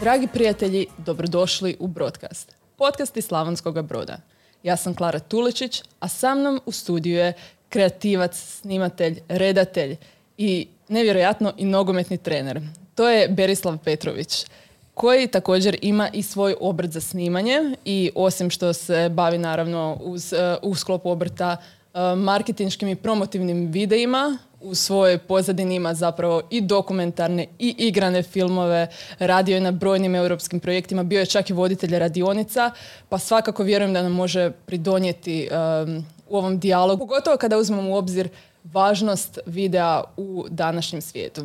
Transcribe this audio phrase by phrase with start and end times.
[0.00, 4.16] Dragi prijatelji, dobrodošli u Broadcast, podcast iz Slavonskog broda.
[4.62, 7.32] Ja sam Klara Tuličić, a sa mnom u studiju je
[7.68, 9.96] kreativac, snimatelj, redatelj
[10.38, 12.60] i nevjerojatno i nogometni trener.
[12.94, 14.46] To je Berislav Petrović
[14.94, 20.34] koji također ima i svoj obrt za snimanje i osim što se bavi naravno uz,
[20.62, 27.46] u sklopu obrta uh, marketinškim i promotivnim videima, u svojoj pozadini ima zapravo i dokumentarne
[27.58, 32.70] i igrane filmove, radio je na brojnim europskim projektima, bio je čak i voditelj radionica,
[33.08, 37.96] pa svakako vjerujem da nam može pridonijeti um, u ovom dijalogu, pogotovo kada uzmemo u
[37.96, 38.28] obzir
[38.64, 41.44] važnost videa u današnjem svijetu.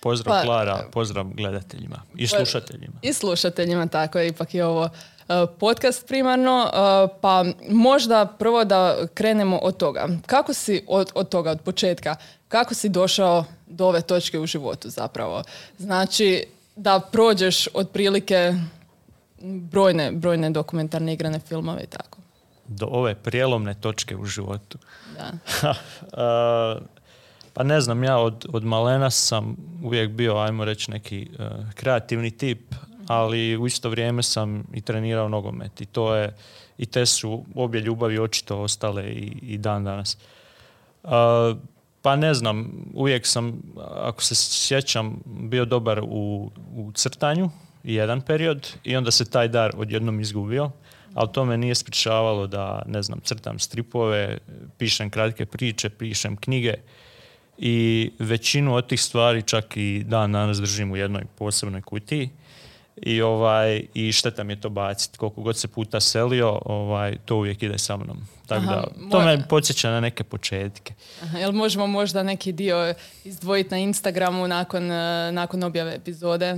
[0.00, 2.94] Pozdrav Pa- Klara, pozdrav gledateljima i slušateljima.
[3.02, 4.90] I slušateljima, tako je, ipak je ovo uh,
[5.58, 10.08] podcast primarno, uh, pa možda prvo da krenemo od toga.
[10.26, 12.16] Kako si od, od toga, od početka,
[12.48, 15.42] kako si došao do ove točke u životu zapravo?
[15.78, 16.44] Znači,
[16.76, 18.54] da prođeš otprilike
[19.42, 22.18] brojne, brojne dokumentarne igrane filmove i tako.
[22.66, 24.78] Do ove prijelomne točke u životu.
[25.18, 25.32] Da.
[26.02, 26.82] Uh,
[27.54, 32.30] pa ne znam, ja od, od malena sam uvijek bio, ajmo reći, neki uh, kreativni
[32.30, 32.74] tip,
[33.12, 35.80] ali u isto vrijeme sam i trenirao nogomet.
[35.80, 36.34] I to je,
[36.78, 40.16] i te su obje ljubavi očito ostale i, i dan danas.
[41.02, 41.10] Uh,
[42.02, 43.62] pa ne znam, uvijek sam,
[43.94, 47.50] ako se sjećam, bio dobar u, u crtanju
[47.84, 50.70] jedan period i onda se taj dar odjednom izgubio,
[51.14, 54.38] ali to me nije sprečavalo da, ne znam, crtam stripove,
[54.78, 56.74] pišem kratke priče, pišem knjige.
[57.58, 62.30] I većinu od tih stvari čak i dan danas držim u jednoj posebnoj kutiji
[62.96, 65.18] i ovaj i šteta mi je to baciti.
[65.18, 68.18] Koliko god se puta selio, ovaj to uvijek ide sa mnom.
[68.46, 70.94] Tako Aha, da to me podsjeća na neke početke.
[71.22, 74.96] Aha, jel možemo možda neki dio izdvojiti na Instagramu nakon, uh,
[75.32, 76.56] nakon objave epizode?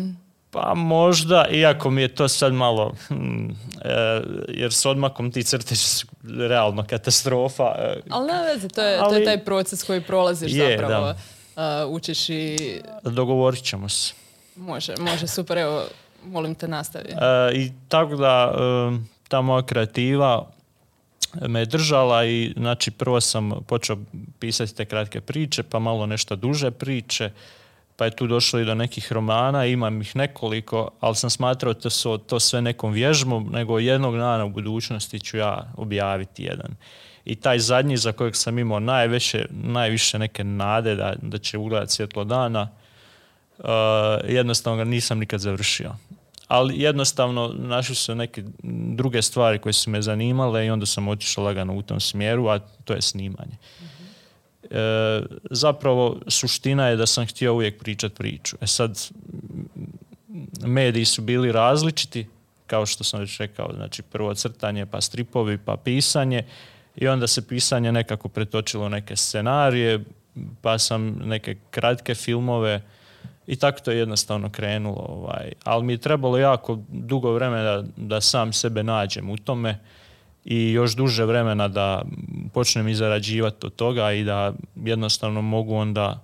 [0.51, 5.81] Pa možda, iako mi je to sad malo, hmm, e, jer s odmakom ti crteži
[5.81, 6.07] su
[6.39, 7.75] realno katastrofa.
[7.79, 11.15] e, Ali nema veze, to je, to je Ali- taj proces koji prolaziš Je, zapravo.
[11.57, 11.85] da.
[11.87, 12.57] Uh, učiš i
[13.03, 14.15] dogovorit ćemo se.
[14.57, 15.85] može, može, super, evo,
[16.25, 17.09] molim te nastavi.
[17.09, 18.99] E, I tako da e,
[19.29, 20.47] ta moja kreativa
[21.49, 23.97] me je držala i znači prvo sam počeo
[24.39, 27.31] pisati te kratke priče, pa malo nešto duže priče,
[27.97, 31.91] pa je tu došlo i do nekih romana, imam ih nekoliko, ali sam smatrao to,
[31.91, 36.71] su, to sve nekom vježbom, nego jednog dana u budućnosti ću ja objaviti jedan.
[37.25, 41.93] I taj zadnji za kojeg sam imao najveće, najviše neke nade da, da će ugledati
[41.93, 42.69] svjetlo dana,
[43.59, 43.65] Uh,
[44.29, 45.95] jednostavno ga nisam nikad završio.
[46.49, 48.43] Ali jednostavno našli su neke
[48.95, 52.59] druge stvari koje su me zanimale i onda sam otišao lagano u tom smjeru, a
[52.59, 53.57] to je snimanje.
[54.71, 58.57] E, zapravo suština je da sam htio uvijek pričati priču.
[58.61, 59.09] E sad,
[60.67, 62.27] mediji su bili različiti,
[62.67, 66.43] kao što sam već rekao, znači prvo crtanje, pa stripovi, pa pisanje
[66.97, 70.05] i onda se pisanje nekako pretočilo neke scenarije,
[70.63, 72.83] pa sam neke kratke filmove
[73.47, 75.07] i tako to je jednostavno krenulo.
[75.09, 75.53] Ovaj.
[75.65, 79.79] Ali mi je trebalo jako dugo vremena da, da sam sebe nađem u tome
[80.45, 82.03] i još duže vremena da
[82.53, 86.23] počnem i zarađivati od toga i da jednostavno mogu onda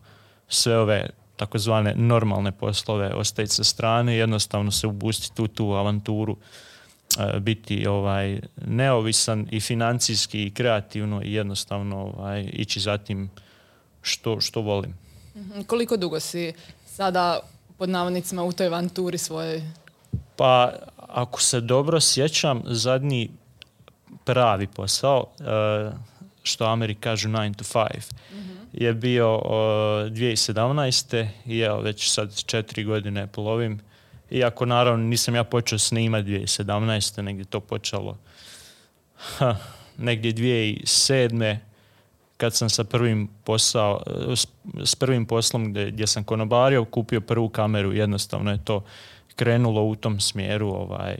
[0.49, 6.37] sve ove takozvane normalne poslove ostaviti sa strane i jednostavno se upustiti u tu avanturu
[7.19, 13.31] e, biti ovaj neovisan i financijski i kreativno i jednostavno ovaj ići za tim
[14.03, 14.95] što, što volim.
[15.37, 16.53] Mhm, Koliko dugo si
[16.91, 17.41] sada
[17.79, 19.63] pod navodnicima u toj avanturi svojoj?
[20.37, 23.31] Pa, ako se dobro sjećam, zadnji
[24.25, 25.45] pravi posao, e,
[26.43, 28.13] što Ameri kažu 9 to 5,
[28.73, 29.49] je bio e,
[30.11, 31.29] 2017.
[31.47, 33.81] i evo već sad četiri godine polovim.
[34.31, 37.23] Iako naravno nisam ja počeo snimati 2017.
[37.23, 38.19] negdje to počelo
[39.17, 39.57] ha,
[39.97, 41.70] negdje 2007.
[42.41, 44.37] kad sam sa prvim posao, e,
[44.85, 48.85] s, prvim poslom gdje, gdje sam konobario, kupio prvu kameru, jednostavno je to
[49.37, 51.17] krenulo u tom smjeru ovaj,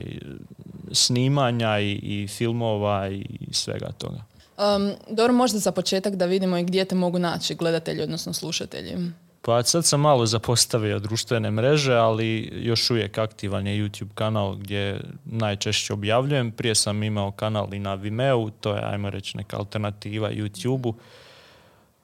[0.91, 4.23] snimanja i, i filmova i svega toga.
[4.57, 9.11] Um, dobro, možda za početak da vidimo i gdje te mogu naći gledatelji, odnosno slušatelji.
[9.41, 15.01] Pa sad sam malo zapostavio društvene mreže, ali još uvijek aktivan je YouTube kanal gdje
[15.25, 16.51] najčešće objavljujem.
[16.51, 20.93] Prije sam imao kanal i na Vimeo, to je, ajmo reći, neka alternativa YouTube-u.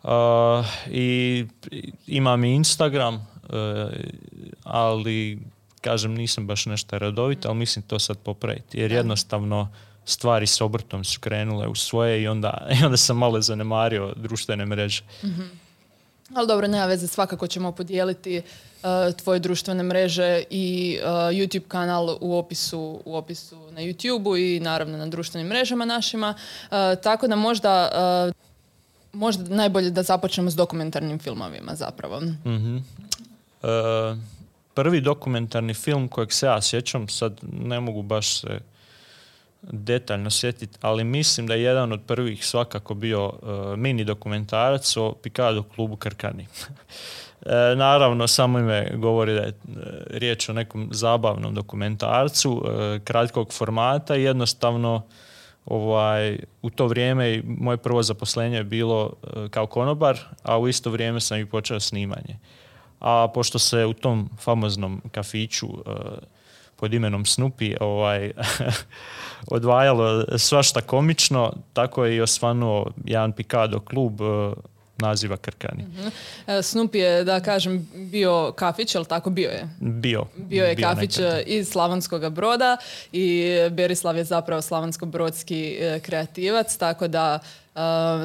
[0.03, 1.45] Uh, I
[2.07, 3.21] imam i Instagram, uh,
[4.63, 5.39] ali
[5.81, 8.79] kažem nisam baš nešto redovit, ali mislim to sad popraviti.
[8.79, 9.69] Jer jednostavno
[10.05, 14.65] stvari s obrtom su krenule u svoje i onda, i onda sam malo zanemario društvene
[14.65, 15.03] mreže.
[16.33, 22.17] Ali dobro, nema veze, svakako ćemo podijeliti uh, tvoje društvene mreže i uh, YouTube kanal
[22.21, 26.33] u opisu, u opisu na YouTubeu i naravno na društvenim mrežama našima.
[26.37, 27.91] Uh, tako da možda,
[29.13, 32.19] možda najbolje da započnemo s dokumentarnim filmovima zapravo.
[32.45, 32.77] Mhm.
[33.63, 34.15] E,
[34.73, 38.59] prvi dokumentarni film kojeg se ja sjećam, sad ne mogu baš se
[39.61, 45.13] detaljno sjetiti, ali mislim da je jedan od prvih svakako bio e, mini dokumentarac o
[45.23, 46.47] Pikado klubu Krkani.
[47.45, 49.53] E, naravno, samo ime govori da je e,
[50.07, 52.65] riječ o nekom zabavnom dokumentarcu,
[53.03, 55.01] kratkog formata i jednostavno
[55.65, 59.13] ovaj, u to vrijeme moje prvo zaposlenje je bilo
[59.49, 62.39] kao konobar, a u isto vrijeme sam i počeo snimanje.
[62.99, 65.67] A pošto se u tom famoznom kafiću
[66.77, 68.31] pod imenom Snupi ovaj,
[69.57, 74.53] odvajalo svašta komično, tako je i osvanuo jedan Pikado klub e,
[74.97, 75.85] naziva Krkani.
[76.47, 79.69] E, Snoopy je, da kažem, bio kafić, ali tako bio je?
[79.79, 80.25] Bio.
[80.35, 81.33] Bio je kafić nekad.
[81.33, 82.77] e, iz Slavonskog broda
[83.11, 87.39] i Berislav je zapravo slavonsko-brodski e, kreativac, tako da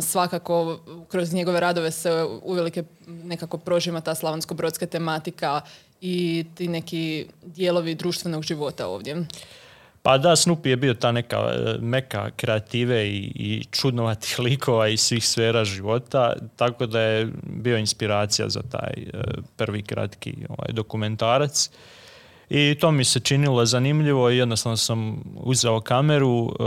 [0.02, 0.78] svakako
[1.08, 5.60] kroz njegove radove se uvelike nekako prožima ta slavonsko-brodska tematika
[6.02, 9.26] i ti neki dijelovi društvenog života ovdje.
[10.02, 15.00] Pa da, Snoopy je bio ta neka e, meka kreative i, i čudnovatih likova iz
[15.00, 19.22] svih sfera života, tako da je bio inspiracija za taj e,
[19.56, 21.70] prvi kratki ovaj, dokumentarac.
[22.54, 26.62] I to mi se činilo zanimljivo i jednostavno sam uzeo kameru, e,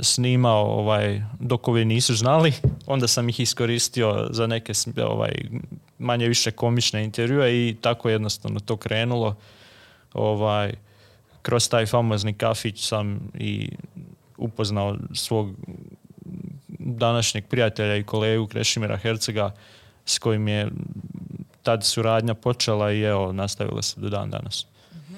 [0.00, 2.52] snimao ovaj, dok ovi nisu znali,
[2.86, 4.72] onda sam ih iskoristio za neke
[5.04, 5.32] ovaj,
[5.98, 9.36] manje više komične intervjue i tako jednostavno to krenulo.
[10.14, 10.74] Ovaj,
[11.42, 13.68] kroz taj famozni kafić sam i
[14.36, 15.54] upoznao svog
[16.78, 19.54] današnjeg prijatelja i kolegu Krešimira Hercega
[20.04, 20.68] s kojim je
[21.62, 24.66] tad suradnja počela i evo, nastavila se do dan danas.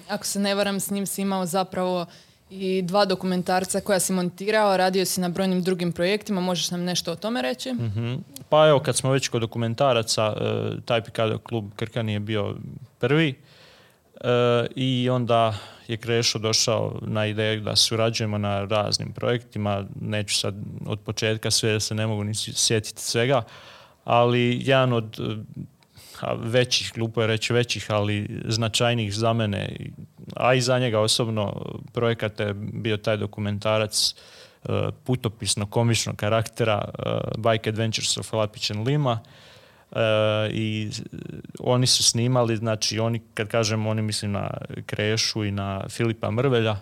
[0.08, 2.06] Ako se ne varam, s njim si imao zapravo
[2.50, 7.12] i dva dokumentarca koja si montirao, radio si na brojnim drugim projektima, možeš nam nešto
[7.12, 7.72] o tome reći?
[7.72, 8.14] Mhm.
[8.48, 12.56] Pa evo, kad smo već kod dokumentaraca, e, taj Pikado klub Krkani je bio
[12.98, 13.34] prvi
[14.20, 15.54] e, i onda
[15.88, 19.84] je Krešo došao na ideju da surađujemo na raznim projektima.
[20.00, 20.54] Neću sad
[20.86, 23.42] od početka sve, se ne mogu ni sjetiti svega,
[24.04, 25.20] ali jedan od
[26.22, 29.76] a većih, glupo je reći većih, ali značajnijih za mene,
[30.36, 31.62] a i za njega osobno
[31.92, 34.14] projekat je bio taj dokumentarac
[34.64, 34.68] e,
[35.04, 39.20] putopisno-komičnog karaktera e, Bike Adventures of Lapić and Lima.
[39.92, 40.00] E,
[40.52, 40.90] i
[41.58, 44.50] oni su snimali, znači oni, kad kažem oni mislim na
[44.86, 46.76] Krešu i na Filipa Mrvelja,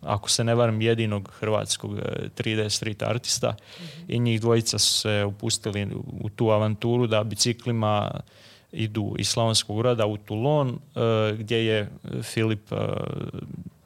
[0.00, 2.02] ako se ne varam jedinog hrvatskog e,
[2.36, 3.54] 3D street artista.
[4.08, 5.88] I njih dvojica su se upustili
[6.20, 8.20] u tu avanturu da biciklima
[8.72, 11.00] idu iz Slavonskog grada u Toulon e,
[11.38, 11.90] gdje je
[12.22, 12.76] Filip e,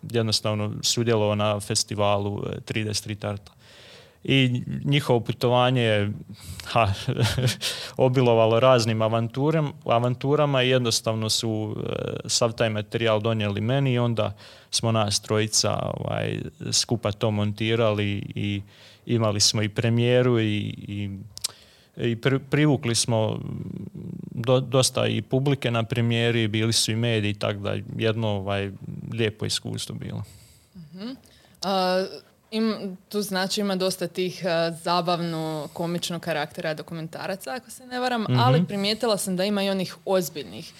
[0.02, 3.52] jednostavno sudjelovao na festivalu e, 3D street arta.
[4.24, 6.12] I njihovo putovanje je
[7.96, 14.32] obilovalo raznim avanturam, avanturama i jednostavno su e, sav taj materijal donijeli meni i onda
[14.70, 16.40] smo nas trojica ovaj,
[16.72, 18.62] skupa to montirali i
[19.06, 21.10] imali smo i premijeru i, i
[21.96, 23.40] i pri- privukli smo
[24.30, 28.70] do- dosta i publike na premijeri, bili su i mediji, tako da jedno ovaj,
[29.12, 30.22] lijepo iskustvo bilo.
[31.62, 32.06] A,
[32.50, 38.24] im, tu znači ima dosta tih a, zabavno komičnog karaktera dokumentaraca, ako se ne varam,
[38.38, 40.72] ali primijetila sam da ima i onih ozbiljnih.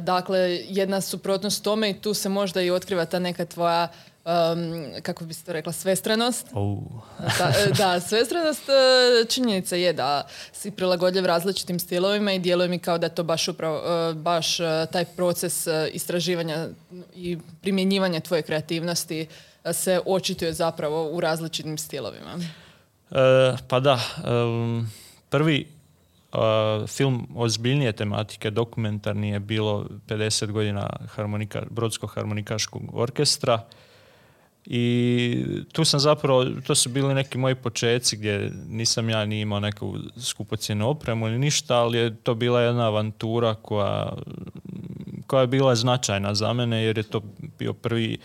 [0.00, 0.38] Dakle,
[0.68, 3.88] jedna suprotnost tome i tu se možda i otkriva ta neka tvoja,
[4.24, 6.46] um, kako bi se to rekla, svestranost.
[6.52, 6.78] Oh.
[7.38, 12.78] Da, e, da, svestranost e, činjenica je da si prilagodljiv različitim stilovima i djeluje mi
[12.78, 13.78] kao da je to baš upravo
[14.10, 14.56] e, baš
[14.92, 16.68] taj proces istraživanja
[17.14, 19.26] i primjenjivanja tvoje kreativnosti
[19.72, 22.38] se očituje zapravo u različitim stilovima.
[23.10, 24.90] E, pa da, em,
[25.28, 25.66] prvi
[26.32, 33.62] e, film ozbiljnije tematike, dokumentarni je bilo 50 godina harmonika, Brodskog harmonikaškog orkestra
[34.66, 39.60] i tu sam zapravo, to su bili neki moji počeci gdje nisam ja ni imao
[39.60, 44.12] neku skupocjenu opremu ni ništa, ali je to bila jedna avantura koja,
[45.26, 47.22] koja je bila značajna za mene jer je to
[47.58, 48.18] bio prvi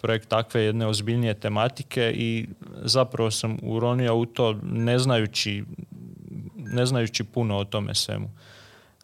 [0.00, 2.46] projekt takve jedne ozbiljnije tematike i
[2.82, 5.64] zapravo sam uronio u to ne znajući,
[6.56, 8.30] ne znajući puno o tome svemu,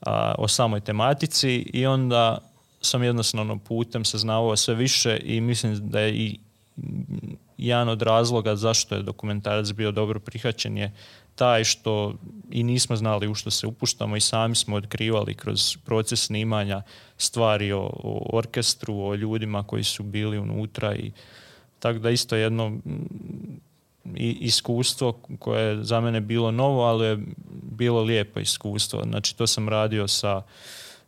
[0.00, 2.38] a, o samoj tematici i onda
[2.80, 6.38] sam jednostavno putem saznavao sve više i mislim da je i
[7.68, 10.92] jedan od razloga zašto je dokumentarac bio dobro prihvaćen je
[11.34, 12.14] taj što
[12.50, 16.82] i nismo znali u što se upuštamo i sami smo otkrivali kroz proces snimanja
[17.16, 21.12] stvari o, o orkestru, o ljudima koji su bili unutra i
[21.78, 22.78] tako da isto jedno
[24.40, 27.18] iskustvo koje je za mene bilo novo, ali je
[27.72, 29.02] bilo lijepo iskustvo.
[29.02, 30.42] Znači to sam radio sa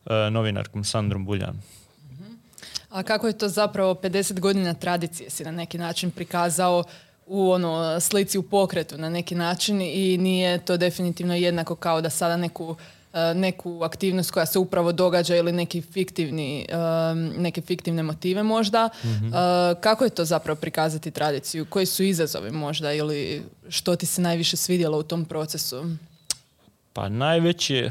[0.07, 1.61] e, novinarkom Sandrom Buljan.
[2.90, 6.85] A kako je to zapravo 50 godina tradicije si na neki način prikazao
[7.26, 12.11] u ono slici u pokretu na neki način i nije to definitivno jednako kao da
[12.11, 12.76] sada neku
[13.12, 16.76] e, neku aktivnost koja se upravo događa ili neki fiktivni, e,
[17.38, 18.88] neke fiktivne motive možda.
[19.04, 19.26] Mhm.
[19.26, 19.30] E,
[19.80, 21.66] kako je to zapravo prikazati tradiciju?
[21.66, 25.85] Koji su izazovi možda ili što ti se najviše svidjelo u tom procesu?
[26.92, 27.90] Pa najveći,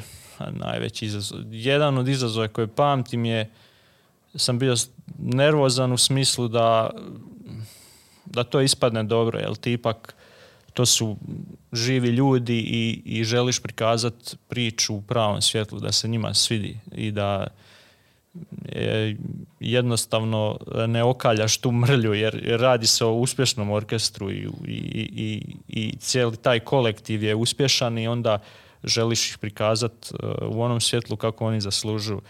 [0.52, 3.50] najveći izazov, jedan od izazova koje pamtim je
[4.36, 4.76] sam bio
[5.18, 6.90] nervozan u smislu da
[8.26, 10.16] da to ispadne dobro, jer ti ipak
[10.74, 11.18] to su
[11.74, 17.12] živi ljudi i, i želiš prikazati priču u pravom svjetlu, da se njima svidi i
[17.12, 17.48] da
[18.76, 19.18] je
[19.60, 20.58] jednostavno
[20.88, 26.38] ne okaljaš tu mrlju jer, radi se o uspješnom orkestru i, i, i, i cijeli
[26.38, 28.40] taj kolektiv je uspješan i onda
[28.84, 32.22] želiš ih prikazati uh, u onom svjetlu kako oni zaslužuju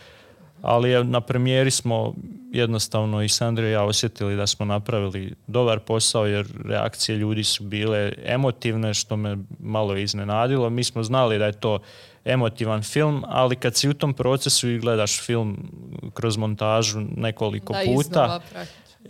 [0.62, 2.13] ali na premijeri smo
[2.51, 7.63] jednostavno i Sandra i ja osjetili da smo napravili dobar posao jer reakcije ljudi su
[7.63, 10.70] bile emotivne što me malo iznenadilo.
[10.70, 11.80] Mi smo znali da je to
[12.25, 15.72] emotivan film, ali kad si u tom procesu i gledaš film
[16.13, 18.39] kroz montažu nekoliko da, puta,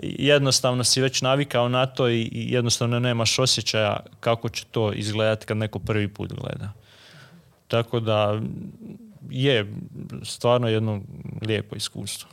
[0.03, 5.57] jednostavno si već navikao na to i jednostavno nemaš osjećaja kako će to izgledati kad
[5.57, 6.71] neko prvi put gleda.
[7.67, 8.41] Tako da
[9.29, 9.73] je
[10.23, 11.01] stvarno jedno
[11.41, 12.29] lijepo iskustvo.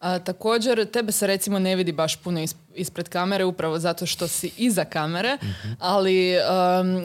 [0.00, 4.50] A, također, tebe se recimo ne vidi baš puno ispred kamere, upravo zato što si
[4.56, 5.72] iza kamere, mhm.
[5.78, 6.34] ali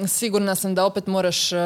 [0.07, 1.59] sigurna sam da opet moraš uh,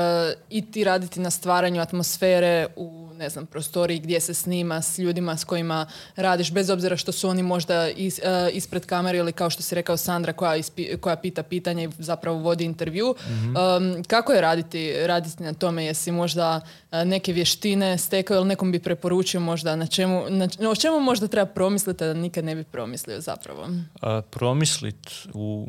[0.50, 5.38] i ti raditi na stvaranju atmosfere u ne znam, prostoriji gdje se snima s ljudima
[5.38, 9.50] s kojima radiš, bez obzira što su oni možda is, uh, ispred kamere ili kao
[9.50, 10.64] što si rekao Sandra koja,
[11.02, 13.16] koja pita pitanje i zapravo vodi intervju.
[13.28, 13.56] Mhm.
[13.56, 15.86] Um, kako je raditi, raditi na tome?
[15.86, 20.76] Jesi možda uh, neke vještine stekao ili nekom bi preporučio možda na čemu, na, o
[20.76, 23.68] čemu možda treba promisliti da nikad ne bi promislio zapravo?
[24.02, 25.68] A, promislit u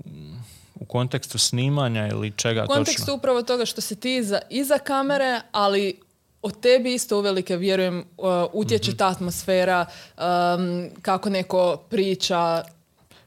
[0.81, 2.75] u kontekstu snimanja ili čega točno?
[2.75, 6.01] U kontekstu upravo toga što si ti iza, iza kamere, ali
[6.43, 12.63] o tebi isto uvelike vjerujem uh, utječe ta atmosfera, um, kako neko priča.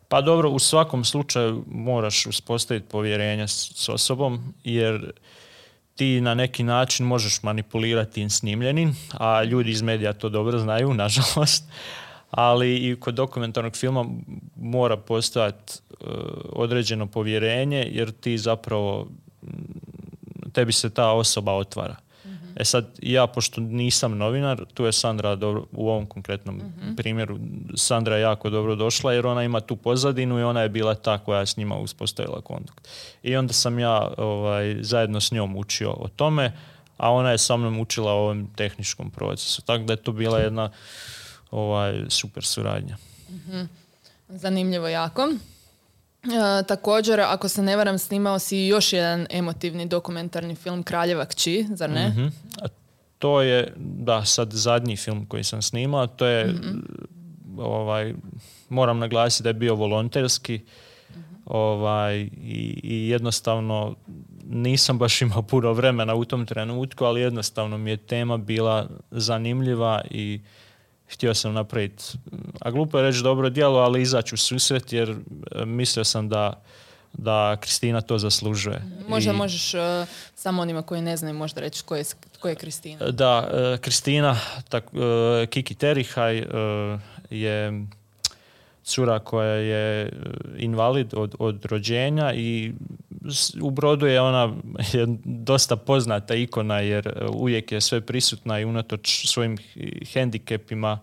[0.08, 5.12] Pa dobro, u svakom slučaju moraš uspostaviti povjerenje s, osobom, jer
[5.96, 11.64] ti na neki način možeš manipulirati snimljenim, a ljudi iz medija to dobro znaju, nažalost.
[12.32, 14.06] Ali i kod dokumentarnog filma
[14.56, 16.08] mora postojati uh,
[16.54, 19.08] određeno povjerenje, jer ti zapravo
[20.54, 21.96] tebi se ta osoba otvara.
[22.56, 26.96] E sad, ja pošto nisam novinar, tu je Sandra dobro, u ovom konkretnom mhm.
[26.96, 27.40] primjeru,
[27.76, 31.18] Sandra je jako dobro došla jer ona ima tu pozadinu i ona je bila ta
[31.18, 32.88] koja je s njima uspostavila kontakt.
[33.24, 36.52] I onda sam ja ovaj, zajedno s njom učio o tome,
[36.98, 39.62] a ona je sa mnom učila o ovom tehničkom procesu.
[39.62, 40.70] Tako da je to bila jedna
[41.52, 42.98] ovaj, super suradnja.
[43.30, 43.62] Mhm.
[44.30, 45.30] Zanimljivo jako.
[46.24, 51.66] E, također, ako se ne varam, snimao si još jedan emotivni dokumentarni film Kraljeva kći,
[51.70, 52.10] zar ne?
[52.10, 52.32] mm
[53.22, 56.80] to je, da, sad zadnji film koji sam snimao, to je, mhm.
[57.58, 58.14] ovaj,
[58.70, 60.62] moram naglasiti da je bio volonterski
[61.46, 63.96] ovaj, i, i jednostavno
[64.50, 70.02] nisam baš imao puno vremena u tom trenutku, ali jednostavno mi je tema bila zanimljiva
[70.10, 70.42] i
[71.12, 72.04] htio sam napraviti,
[72.62, 76.64] a glupo je reći dobro djelo, ali izaći u susret jer e, mislio sam da
[77.14, 78.82] da Kristina to zaslužuje.
[79.08, 79.82] Možda I, možeš uh,
[80.36, 82.04] samo onima koji ne znaju možda reći ko je,
[82.40, 83.12] ko je Kristina.
[83.12, 84.40] Da, uh, Kristina,
[84.70, 84.86] tak,
[85.50, 86.44] Kiki Terihaj
[87.30, 87.86] je
[88.84, 90.12] cura koja je
[90.58, 92.74] invalid od, od rođenja i
[93.62, 94.54] u Brodu je ona
[94.94, 99.58] je dosta poznata ikona jer e, uvijek je sve prisutna i unatoč svojim
[100.14, 101.00] hendikepima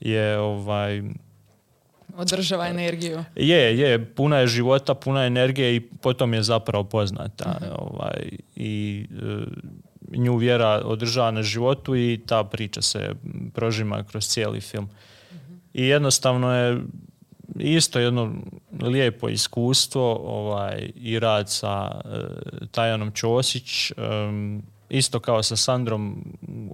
[0.00, 1.02] je ovaj
[2.16, 3.24] održava energiju.
[3.36, 7.58] Je, je, puna je života, puna je energije i potom je zapravo poznata.
[7.60, 7.72] Mhm.
[7.78, 13.10] Ovaj, I e, nju vjera održava na životu i ta priča se
[13.54, 14.88] prožima kroz cijeli film.
[15.32, 15.54] Mhm.
[15.74, 16.80] I jednostavno je
[17.60, 18.34] isto jedno
[18.82, 23.92] lijepo iskustvo ovaj, i rad sa uh, Tajanom Ćosić.
[24.90, 26.24] isto kao sa Sandrom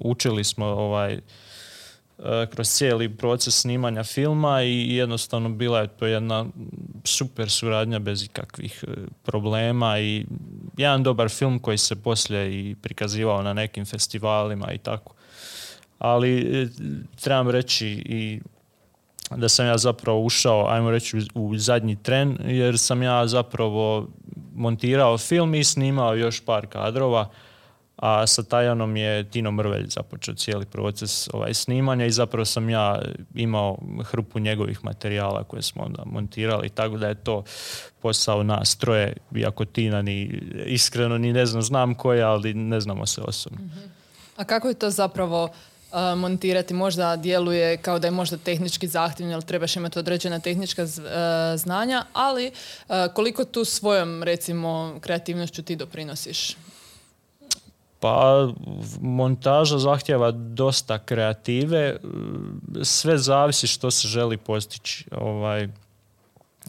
[0.00, 1.20] učili smo ovaj, e,
[2.50, 6.46] kroz cijeli proces snimanja filma i jednostavno bila je to jedna
[7.04, 8.90] super suradnja bez ikakvih e,
[9.22, 10.26] problema i
[10.76, 15.14] jedan dobar film koji se poslije i prikazivao na nekim festivalima i tako.
[15.98, 16.68] Ali e,
[17.20, 18.40] trebam reći i
[19.30, 24.08] da sam ja zapravo ušao, ajmo reći, u zadnji tren, jer sam ja zapravo
[24.54, 27.28] montirao film i snimao još par kadrova,
[27.96, 33.02] a sa Tajanom je Tino Mrvelj započeo cijeli proces ovaj, snimanja i zapravo sam ja
[33.34, 37.44] imao hrpu njegovih materijala koje smo onda montirali, tako da je to
[38.00, 43.06] posao nas troje, iako Tina ni iskreno ni ne znam, znam koje, ali ne znamo
[43.06, 43.58] se osobno.
[44.36, 45.48] A kako je to zapravo
[46.16, 50.86] montirati možda djeluje kao da je možda tehnički zahtjevno jer trebaš imati određena tehnička
[51.56, 52.50] znanja, ali
[53.14, 56.56] koliko tu svojom recimo kreativnošću ti doprinosiš?
[58.00, 58.48] Pa
[59.00, 61.96] montaža zahtjeva dosta kreative,
[62.82, 65.04] sve zavisi što se želi postići.
[65.12, 65.68] Ovaj,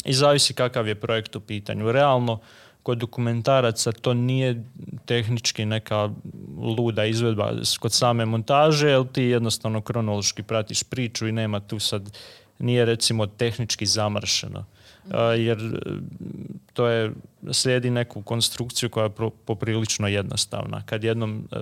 [0.05, 1.91] I zavisi kakav je projekt u pitanju.
[1.91, 2.39] Realno,
[2.87, 4.63] kod dokumentaraca to nije
[5.05, 6.09] tehnički neka
[6.57, 12.17] luda izvedba kod same montaže, jer ti jednostavno kronološki pratiš priču i nema tu sad,
[12.59, 14.65] nije recimo tehnički zamršeno.
[15.37, 15.89] Jer e,
[16.73, 17.11] to je,
[17.51, 20.83] slijedi neku konstrukciju koja je poprilično jednostavna.
[20.85, 21.57] Kad jednom e,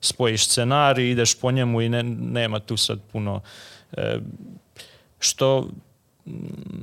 [0.00, 3.40] spojiš scenarij, ideš po njemu i nema tu sad puno
[3.92, 4.18] e,
[5.18, 5.68] što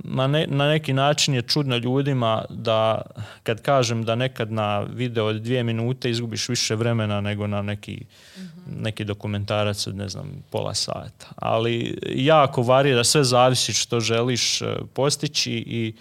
[0.03, 3.01] na, na neki način je čudno ljudima da
[3.43, 8.05] kad kažem da nekad na video od dvije minute izgubiš više vremena nego na neki,
[8.38, 8.84] mhm.
[8.84, 11.27] neki dokumentarac od ne znam pola sata.
[11.36, 15.93] Ali jako varira, sve zavisi što želiš e, postići i,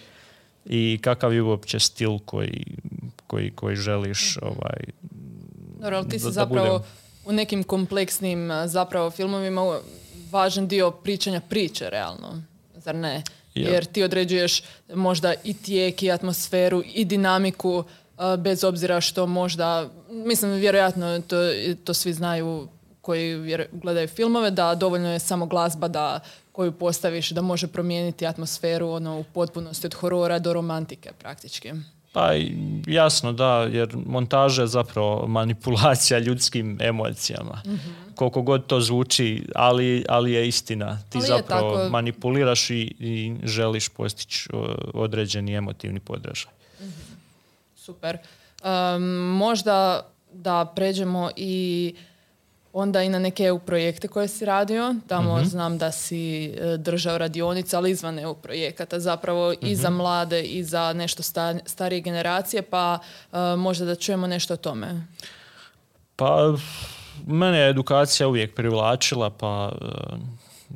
[0.65, 2.65] i kakav je uopće stil koji,
[3.27, 4.47] koji, koji želiš mhm.
[4.47, 4.79] ovaj,
[5.81, 6.83] Dobro, ali ti si zapravo
[7.25, 9.79] u nekim kompleksnim zapravo filmovima
[10.31, 12.41] važan dio pričanja priče realno
[12.79, 13.23] zar ne?
[13.55, 17.83] Jer ti određuješ možda i tijek i atmosferu i dinamiku
[18.37, 21.35] bez obzira što možda, mislim vjerojatno to,
[21.83, 22.67] to svi znaju
[23.01, 26.19] koji gledaju filmove, da dovoljno je samo glazba da
[26.51, 31.71] koju postaviš da može promijeniti atmosferu ono, u potpunosti od horora do romantike praktički.
[32.11, 32.31] Pa
[32.87, 37.61] jasno da, jer montaža je zapravo manipulacija ljudskim emocijama.
[37.65, 40.99] mm Koliko god to zvuči, ali, ali je istina.
[41.09, 44.49] Ti zapravo manipuliraš i, i želiš postići
[44.93, 46.51] određeni emotivni podražaj.
[46.81, 46.93] mm
[47.75, 48.17] Super.
[49.37, 51.95] možda da pređemo i
[52.73, 54.95] onda i na neke EU projekte koje si radio.
[55.07, 55.45] Tamo mhm.
[55.45, 59.97] znam da si e, držao radionice, ali izvan EU projekata zapravo i za mhm.
[59.97, 61.23] mlade i za nešto
[61.65, 62.99] starije generacije, pa
[63.31, 65.07] uh, možda da čujemo nešto o tome.
[66.15, 66.55] Pa,
[67.27, 69.71] mene je edukacija uvijek privlačila, pa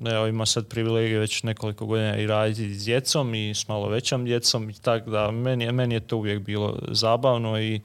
[0.05, 3.89] e, evo ima sad privilegije već nekoliko godina i raditi s djecom i s malo
[3.89, 7.81] većom djecom i tako da meni, meni je to uvijek bilo zabavno i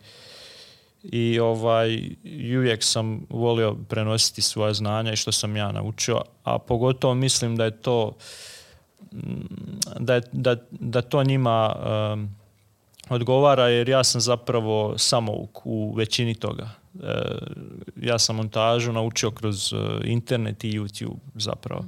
[1.03, 2.11] i ovaj,
[2.59, 7.65] uvijek sam volio prenositi svoja znanja i što sam ja naučio, a pogotovo mislim da
[7.65, 8.17] je to
[9.99, 11.75] da, da, da to njima
[13.09, 16.71] odgovara jer ja sam zapravo samouk u većini toga.
[17.03, 17.23] E,
[17.97, 21.85] ja sam montažu naučio kroz e, internet i YouTube zapravo.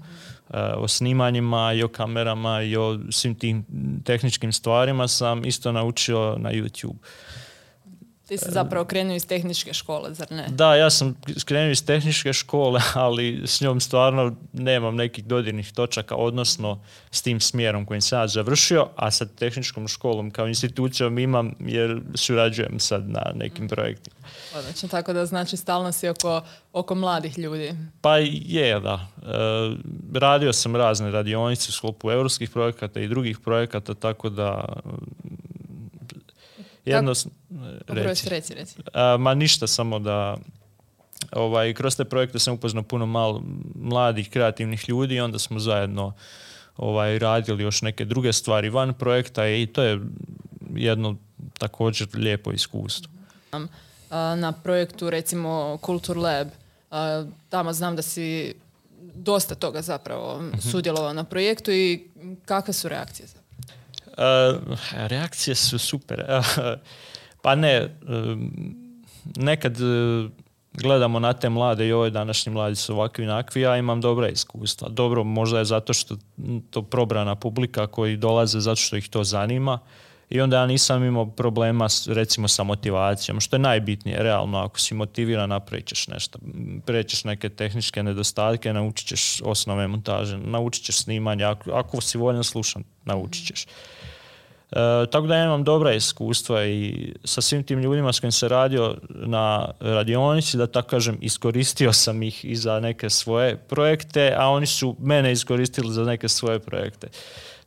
[0.51, 3.65] E, o snimanjima i o kamerama i o svim tim
[4.05, 6.97] tehničkim stvarima sam isto naučio na YouTube.
[8.31, 10.47] Ti si zapravo krenuo iz tehničke škole, zar ne?
[10.49, 16.15] Da, ja sam krenuo iz tehničke škole, ali s njom stvarno nemam nekih dodirnih točaka,
[16.15, 21.55] odnosno s tim smjerom kojim sam ja završio, a sa tehničkom školom kao institucijom imam
[21.61, 24.17] jer surađujem sad na nekim projektima.
[24.55, 27.73] Odlično, tako da znači stalno si oko, oko mladih ljudi.
[28.01, 29.07] Pa je, da.
[29.23, 29.29] E,
[30.15, 34.65] radio sam razne radionice u sklopu europskih projekata i drugih projekata, tako da
[36.95, 37.13] jedno...
[37.87, 38.29] Reci.
[38.29, 38.75] reci, reci.
[39.19, 40.37] ma ništa, samo da
[41.33, 43.43] ovaj, kroz te projekte sam upoznao puno malo
[43.75, 46.13] mladih, kreativnih ljudi i onda smo zajedno
[46.77, 50.01] ovaj, radili još neke druge stvari van projekta i to je
[50.75, 51.17] jedno
[51.59, 53.13] također lijepo iskustvo.
[54.37, 56.49] Na projektu recimo Culture Lab,
[57.49, 58.55] tamo znam da si
[59.15, 60.59] dosta toga zapravo mhm.
[60.71, 62.09] sudjelovao na projektu i
[62.45, 63.29] kakve su reakcije?
[64.21, 66.25] Uh, reakcije su super.
[67.43, 67.97] pa ne,
[69.37, 69.77] nekad
[70.73, 74.89] gledamo na te mlade i ove današnji mladi su ovakvi nakvi, ja imam dobra iskustva.
[74.89, 76.17] Dobro, možda je zato što
[76.71, 79.79] to probrana publika koji dolaze zato što ih to zanima
[80.31, 84.95] i onda ja nisam imao problema recimo sa motivacijom, što je najbitnije, realno, ako si
[84.95, 86.39] motiviran napravit ćeš nešto,
[86.87, 92.45] prećeš neke tehničke nedostatke, naučit ćeš osnove montaže, naučit ćeš snimanje, ako, ako si voljan
[92.45, 93.67] slušan, naučit ćeš.
[94.73, 98.97] E, tako da imam dobra iskustva i sa svim tim ljudima s kojim se radio
[99.09, 104.67] na radionici, da tako kažem, iskoristio sam ih i za neke svoje projekte, a oni
[104.67, 107.09] su mene iskoristili za neke svoje projekte.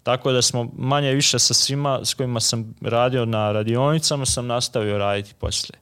[0.03, 4.97] Tako da smo manje više sa svima s kojima sam radio na radionicama sam nastavio
[4.97, 5.79] raditi poslije.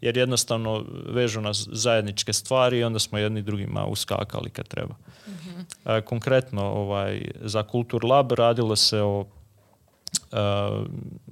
[0.00, 4.94] Jer jednostavno vežu nas zajedničke stvari i onda smo jedni drugima uskakali kad treba.
[5.84, 9.24] E, konkretno ovaj, za Kultur Lab radilo se o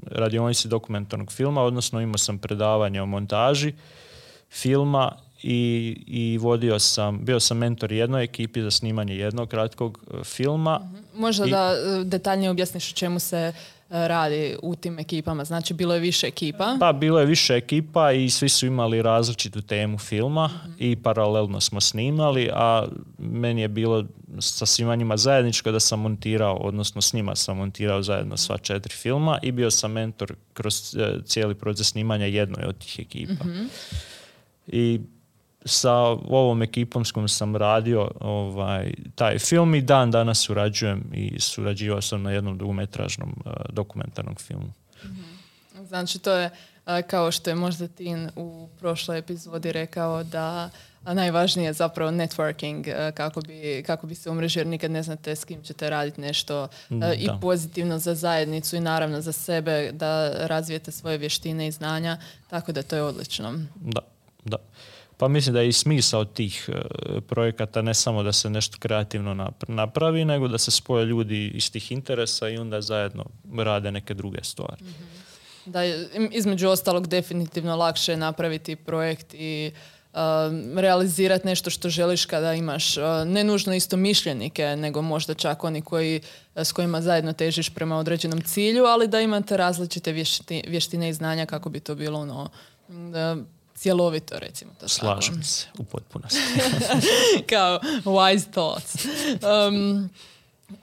[0.07, 3.73] radionici dokumentarnog filma, odnosno imao sam predavanje o montaži
[4.51, 10.25] filma i, i vodio sam, bio sam mentor jednoj ekipi za snimanje jednog kratkog uh,
[10.25, 10.79] filma.
[10.79, 11.21] Mhm.
[11.21, 13.53] Možda da uh, detaljnije objasniš o čemu se
[13.93, 15.45] radi u tim ekipama?
[15.45, 16.77] Znači, bilo je više ekipa?
[16.81, 21.81] Pa, bilo je više ekipa i svi su imali različitu temu filma i paralelno smo
[21.81, 22.87] snimali, a
[23.19, 24.05] meni je bilo
[24.39, 28.95] sa svima njima zajedničko da sam montirao, odnosno s njima sam montirao zajedno sva četiri
[28.95, 33.45] filma i bio sam mentor kroz e, cijeli proces snimanja jednoj od tih ekipa.
[33.45, 33.65] Mhm.
[34.67, 35.01] I
[35.65, 35.95] sa
[36.29, 42.03] ovom ekipom s kojom sam radio ovaj, taj film i dan danas surađujem i surađivao
[42.03, 44.73] sam na jednom dugometražnom uh, dokumentarnom filmu.
[45.05, 45.33] mm
[45.87, 46.51] Znači to je
[47.07, 50.71] kao što je možda Tin u prošloj epizodi rekao da
[51.05, 55.45] najvažnije je zapravo networking kako bi, kako bi se umrežili jer nikad ne znate s
[55.45, 56.69] kim ćete raditi nešto
[57.17, 62.19] i pozitivno za zajednicu i naravno za sebe da razvijete svoje vještine i znanja
[62.51, 63.53] tako da to je odlično.
[63.75, 64.01] Da,
[64.45, 64.57] da.
[65.23, 66.81] Pa mislim da je i smisao tih e,
[67.21, 71.93] projekata ne samo da se nešto kreativno napravi, nego da se spoje ljudi iz tih
[71.93, 73.25] interesa i onda zajedno
[73.59, 74.85] rade neke druge stvari.
[74.85, 75.03] Mhm.
[75.67, 79.73] Da je između ostalog definitivno lakše napraviti projekt i
[80.13, 80.19] uh,
[80.77, 85.83] realizirati nešto što želiš kada imaš uh, ne nužno isto mišljenike, nego možda čak oni
[85.83, 86.21] koji,
[86.55, 90.13] s kojima zajedno težiš prema određenom cilju, ali da imate različite
[90.67, 92.51] vještine i znanja kako bi to bilo ono,
[93.83, 96.39] cjelovito, recimo to Slažem se, u potpunosti.
[97.51, 99.07] Kao wise thoughts.
[99.69, 100.11] Um,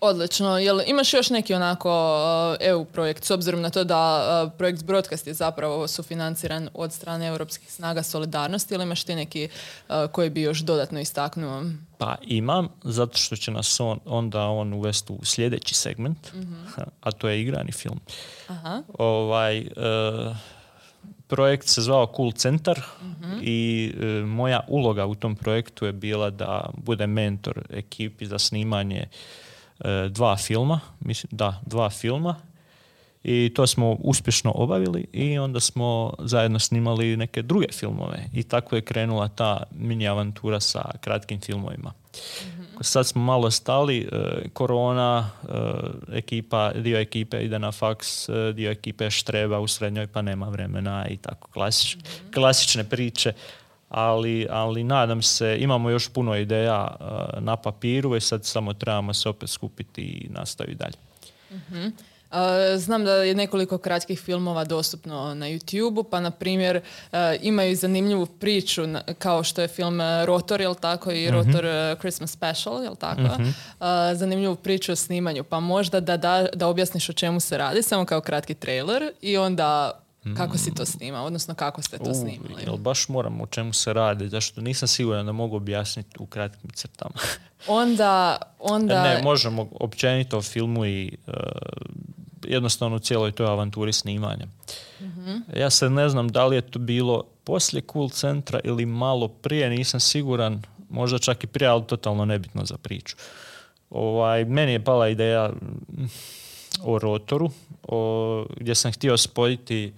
[0.01, 0.57] odlično.
[0.57, 4.83] Jel imaš još neki onako uh, EU projekt, s obzirom na to da uh, projekt
[4.83, 9.49] Broadcast je zapravo sufinanciran od strane Europskih snaga solidarnosti, ili imaš ti neki
[9.89, 11.63] uh, koji bi još dodatno istaknuo?
[11.97, 16.53] Pa imam, zato što će nas on, onda on uvesti u sljedeći segment, mhm.
[17.01, 17.99] a to je igrani film.
[18.47, 18.81] Aha.
[18.97, 19.67] Ovaj,
[21.29, 22.81] projekt se zvao Cool Centar
[23.41, 29.07] i e, moja uloga u tom projektu je bila da bude mentor ekipi za snimanje
[29.79, 32.35] e, dva filma, mislim da, dva filma.
[33.23, 38.25] I to smo uspješno obavili i onda smo zajedno snimali neke druge filmove.
[38.33, 41.93] I tako je krenula ta mini avantura sa kratkim filmovima.
[42.81, 45.29] Sad smo malo stali, e, korona,
[46.09, 50.49] e, ekipa, dio ekipe ide na faks, e, dio ekipe štreba u srednjoj pa nema
[50.49, 52.31] vremena i tako klasič, mhm.
[52.33, 53.33] klasične priče.
[53.89, 56.95] Ali, ali nadam se, imamo još puno ideja
[57.39, 60.97] na papiru i sad samo trebamo se opet skupiti i nastaviti dalje.
[61.51, 61.87] Mhm.
[62.77, 66.81] Znam da je nekoliko kratkih filmova dostupno na youtube pa na primjer
[67.41, 68.81] imaju zanimljivu priču
[69.19, 71.99] kao što je film Rotor, jel tako, i Rotor mhm.
[71.99, 73.21] Christmas Special, jel tako?
[73.21, 73.49] Mhm.
[74.15, 78.05] Zanimljivu priču o snimanju, pa možda da, da, da objasniš o čemu se radi, samo
[78.05, 79.99] kao kratki trailer i onda
[80.37, 82.63] kako si to snimao, odnosno kako ste to snimali?
[82.65, 86.69] Jel baš moram o čemu se radi, zašto nisam siguran da mogu objasniti u kratkim
[86.73, 87.15] crtama.
[87.67, 89.03] onda, onda...
[89.03, 91.33] Ne, možemo općenito o filmu i uh,
[92.43, 94.47] jednostavno u cijeloj toj avanturi snimanja.
[95.55, 99.69] Ja se ne znam da li je to bilo poslije Cool Centra ili malo prije,
[99.69, 103.15] nisam siguran, možda čak i prije, ali totalno nebitno za priču.
[103.89, 106.05] Ovaj, meni je pala ideja mm,
[106.83, 107.51] o rotoru,
[107.83, 109.93] o, gdje sam htio spojiti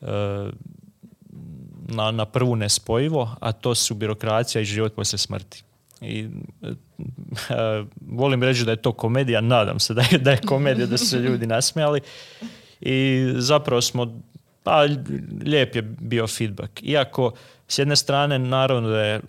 [0.00, 0.06] e,
[1.88, 5.62] na, na prvu nespojivo, a to su birokracija i život poslije smrti.
[6.00, 6.20] I
[6.62, 10.98] e, volim reći da je to komedija, nadam se da je, da je komedija, da
[10.98, 12.00] su se ljudi nasmijali.
[12.80, 14.20] I zapravo smo,
[14.62, 14.86] pa
[15.44, 16.82] lijep je bio feedback.
[16.82, 17.32] Iako
[17.68, 19.20] s jedne strane naravno da je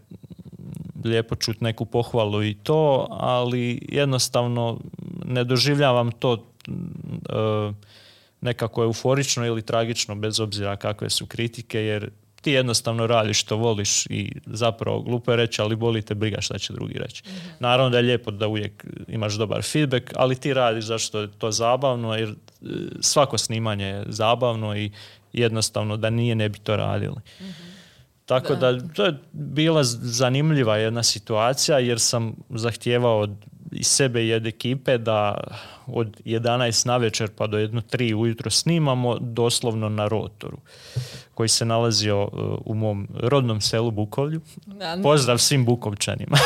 [1.03, 4.79] lijepo čuti neku pohvalu i to, ali jednostavno
[5.25, 7.75] ne doživljavam to uh,
[8.41, 12.09] nekako euforično ili tragično bez obzira kakve su kritike jer
[12.41, 16.57] ti jednostavno radiš što voliš i zapravo glupo je reći, ali boli te briga šta
[16.57, 17.23] će drugi reći.
[17.25, 17.47] Mhm.
[17.59, 21.51] Naravno da je lijepo da uvijek imaš dobar feedback, ali ti radiš zašto je to
[21.51, 22.35] zabavno, jer e,
[22.99, 24.91] svako snimanje je zabavno i
[25.33, 27.15] jednostavno da nije ne bi to radili.
[27.41, 27.49] Mhm.
[28.25, 28.79] Tako da.
[28.79, 33.31] to je bila zanimljiva jedna situacija jer sam zahtijevao od
[33.71, 35.37] iz sebe i od ekipe da
[35.87, 40.57] od 11 na večer pa do jedno 3 ujutro snimamo doslovno na rotoru
[41.33, 42.29] koji se nalazio uh,
[42.65, 44.41] u mom rodnom selu Bukovlju.
[44.65, 46.37] Da, Pozdrav svim Bukovčanima.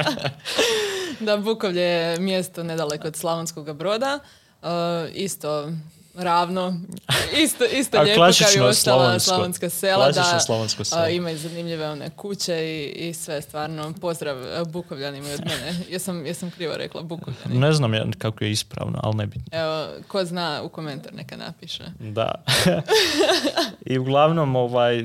[1.26, 4.18] da, Bukovlje je mjesto nedaleko od Slavonskog broda.
[4.62, 4.68] Uh,
[5.14, 5.72] isto
[6.18, 6.80] ravno.
[7.44, 10.10] Isto, isto A lijepo kao i ostala slavonska sela.
[10.10, 11.02] Da, slavonsko selo.
[11.02, 13.94] a, imaju zanimljive one kuće i, i sve stvarno.
[14.00, 15.78] Pozdrav a, Bukovljanima i od mene.
[15.92, 17.58] Jesam, jesam krivo rekla Bukovljani.
[17.58, 19.36] ne znam ja kako je ispravno, ali ne bi.
[19.52, 21.84] Evo, ko zna u komentar neka napiše.
[21.98, 22.32] Da.
[23.86, 25.04] I uglavnom, ovaj,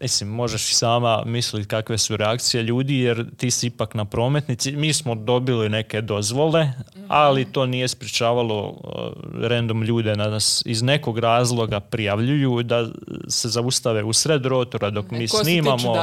[0.00, 4.72] mislim, možeš i sama misliti kakve su reakcije ljudi, jer ti si ipak na prometnici.
[4.72, 6.72] Mi smo dobili neke dozvole,
[7.08, 12.88] ali to nije sprječavalo uh, random ljude da nas iz nekog razloga prijavljuju, da
[13.28, 15.94] se zaustave u sred rotora dok mi ko su ti snimamo?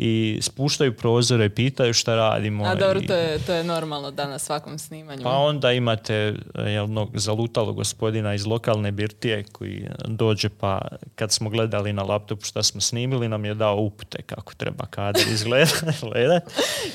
[0.00, 2.64] I spuštaju prozore i pitaju šta radimo.
[2.64, 5.22] A dobro, i- to je, to je normalno da na svakom snimanju.
[5.22, 6.14] pa onda imate
[6.54, 10.80] e, jednog zalutalo gospodina iz lokalne birtije koji dođe pa
[11.14, 15.22] kad smo gledali na laptopu šta smo snimili nam je dao upute kako treba kadar
[15.28, 15.74] izgledati.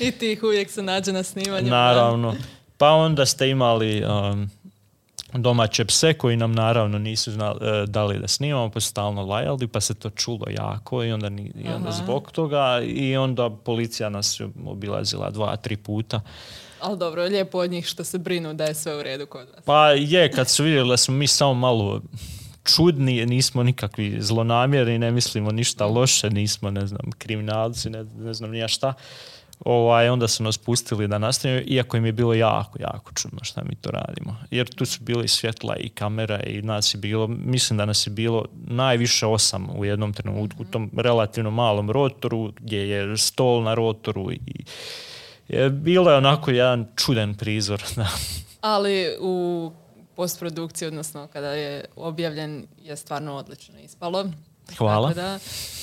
[0.00, 1.70] I ti ih uvijek se nađe na snimanju.
[1.70, 2.34] naravno.
[2.78, 4.50] Pa onda ste imali um,
[5.34, 9.80] domaće pse koji nam naravno nisu znali, e, dali da snimamo pa stalno lajali pa
[9.80, 14.40] se to čulo jako i onda, ni, i onda zbog toga i onda policija nas
[14.66, 16.20] obilazila dva, tri puta.
[16.80, 19.64] Ali dobro, lijepo od njih što se brinu da je sve u redu kod vas.
[19.64, 22.00] Pa je, kad su vidjeli da smo mi samo malo
[22.64, 28.50] čudni, nismo nikakvi zlonamjerni, ne mislimo ništa loše, nismo, ne znam, kriminalci, ne, ne znam
[28.50, 28.94] ni ja šta.
[29.60, 33.62] Ovaj, onda su nas pustili da nastavimo, iako im je bilo jako, jako čudno šta
[33.64, 34.36] mi to radimo.
[34.50, 38.10] Jer tu su bili svjetla i kamera i nas je bilo, mislim da nas je
[38.10, 43.74] bilo najviše osam u jednom trenutku, u tom relativno malom rotoru, gdje je stol na
[43.74, 44.64] rotoru i
[45.48, 47.82] je, bilo je onako jedan čudan prizor.
[47.96, 48.08] Da.
[48.60, 49.72] Ali u
[50.16, 54.24] postprodukciji, odnosno kada je objavljen, je stvarno odlično ispalo.
[54.78, 55.08] Hvala.
[55.08, 55.38] Tako da,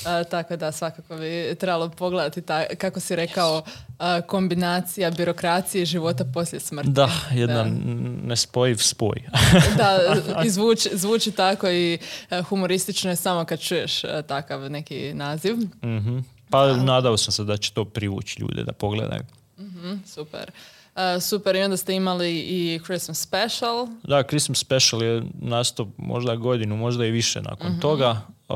[0.06, 3.64] a, tako da svakako bi trebalo pogledati, ta, kako si rekao,
[4.00, 6.90] a, kombinacija birokracije i života poslije smrti.
[6.90, 8.28] Da, jedan Da.
[8.28, 9.24] nespojiv spoj.
[9.78, 10.00] Da,
[10.46, 11.98] i zvuči, zvuči tako i
[12.30, 15.56] e, humoristično je samo kad čuješ e, takav neki naziv.
[15.84, 16.20] Mhm.
[16.50, 19.22] Pa nadao sam se da će to privući ljude da pogledaju.
[19.60, 20.52] Mhm, super.
[20.96, 23.88] E, super, i onda ste imali i Christmas special.
[24.04, 28.22] Da, Christmas Special je nastao možda godinu, možda i više nakon toga.
[28.50, 28.56] Uh,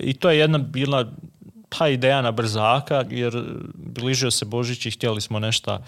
[0.00, 1.12] I to je jedna bila
[1.78, 3.44] pa ideja na brzaka, jer
[3.74, 5.78] bližio se Božić i htjeli smo nešto,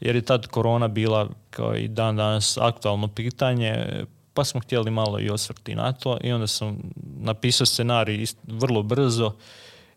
[0.00, 5.20] jer je tad korona bila kao i dan danas aktualno pitanje, pa smo htjeli malo
[5.20, 6.78] i osvrti na to i onda sam
[7.20, 9.32] napisao scenarij vrlo brzo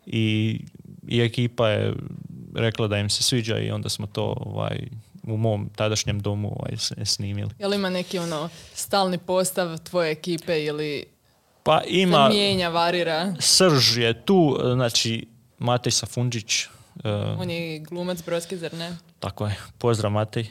[0.06, 0.60] i,
[1.08, 1.94] i ekipa je
[2.54, 4.88] rekla da im se sviđa i onda smo to ovaj,
[5.26, 7.50] u mom tadašnjem domu ovaj, s- snimili.
[7.58, 11.04] Jel ima neki ono stalni postav tvoje ekipe ili
[11.62, 13.34] Pa ima, mijenja, varira?
[13.40, 15.26] srž je tu, znači
[15.58, 16.68] Matej Safunđić, e,
[17.38, 18.96] On je glumac Brodski, zar ne?
[19.20, 20.46] tako je, pozdrav Matej.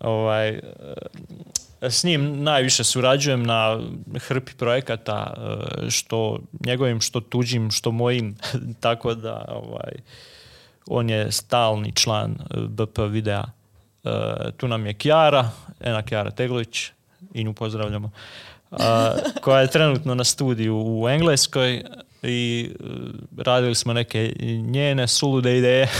[0.00, 0.60] Ovaj, e,
[1.80, 3.80] s njim najviše surađujem na
[4.18, 5.34] hrpi projekata,
[5.86, 8.36] e, što njegovim, što tuđim, što mojim,
[8.80, 9.92] tako da ovaj,
[10.86, 13.44] on je stalni član e, BP videa.
[14.06, 16.90] E, tu nam je Kjara, Ena Kjara Teglić,
[17.34, 18.10] i nju pozdravljamo,
[18.70, 21.84] a, koja je trenutno na studiju u Engleskoj
[22.22, 25.88] i e, radili smo neke njene sulude ideje.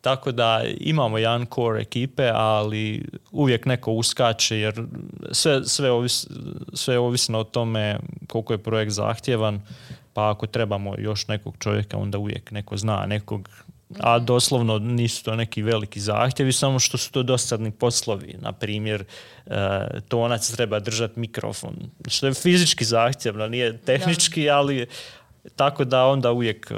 [0.00, 4.84] Tako da imamo jedan core ekipe, ali uvijek neko uskače jer
[5.32, 6.26] sve, sve, ovis,
[6.74, 9.60] sve je ovisno o tome koliko je projekt zahtjevan,
[10.14, 13.48] pa ako trebamo još nekog čovjeka, onda uvijek neko zna nekog,
[13.98, 18.34] a doslovno nisu to neki veliki zahtjevi, samo što su to dosadni poslovi.
[18.40, 19.04] Na primjer,
[19.46, 19.54] e,
[20.08, 21.76] tonac treba držati mikrofon,
[22.08, 24.86] što je fizički zahtjevno, nije tehnički, ali
[25.56, 26.74] tako da onda uvijek e,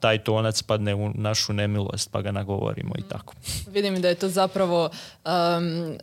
[0.00, 3.34] taj tonac padne u našu nemilost pa ga nagovorimo i tako.
[3.66, 4.90] Vidim da je to zapravo
[5.24, 5.98] um,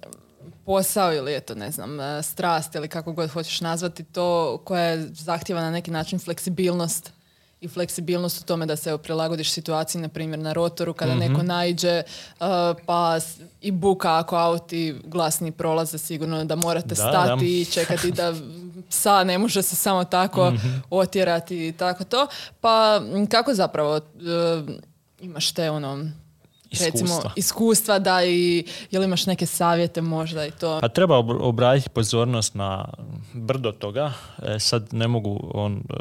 [0.66, 4.84] posao ili je to, ne znam, uh, strast ili kako god hoćeš nazvati to koja
[4.84, 7.19] je zahtjeva na neki način fleksibilnost
[7.62, 11.20] i fleksibilnost u tome da se evo, prilagodiš situaciji, na primjer na rotoru kada Mhm.
[11.22, 12.46] neko naiđe, uh,
[12.86, 13.18] pa
[13.62, 17.46] i buka ako auti glasni prolaze sigurno da morate Da, stati da.
[17.46, 18.34] i čekati da
[18.90, 20.68] psa ne može se samo tako Mhm.
[20.90, 22.28] otjerati i tako to.
[22.62, 24.02] Pa kako zapravo uh,
[25.20, 26.06] imaš te ono
[26.72, 27.32] recimo Iskustva.
[27.36, 30.80] iskustva da i jel imaš neke savjete možda i to.
[30.82, 32.86] A treba ob- obratiti pozornost na
[33.34, 34.14] brdo toga.
[34.40, 35.94] E, sad ne mogu on e,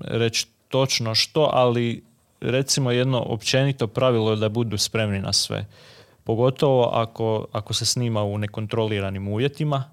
[0.00, 2.04] reći točno što, ali
[2.40, 5.66] recimo jedno općenito pravilo je da budu spremni na sve.
[6.24, 9.84] Pogotovo ako, ako se snima u nekontroliranim uvjetima,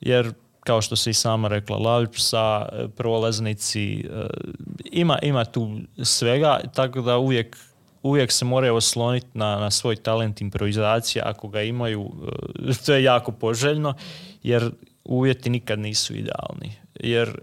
[0.00, 4.04] jer kao što se i sama rekla, lavipsa, prolaznici,
[4.84, 7.56] ima, ima tu svega, tako da uvijek
[8.02, 12.10] uvijek se moraju osloniti na, na svoj talent improvizacije ako ga imaju,
[12.86, 13.94] to je jako poželjno
[14.42, 14.70] jer
[15.04, 16.72] uvjeti nikad nisu idealni.
[17.00, 17.38] Jer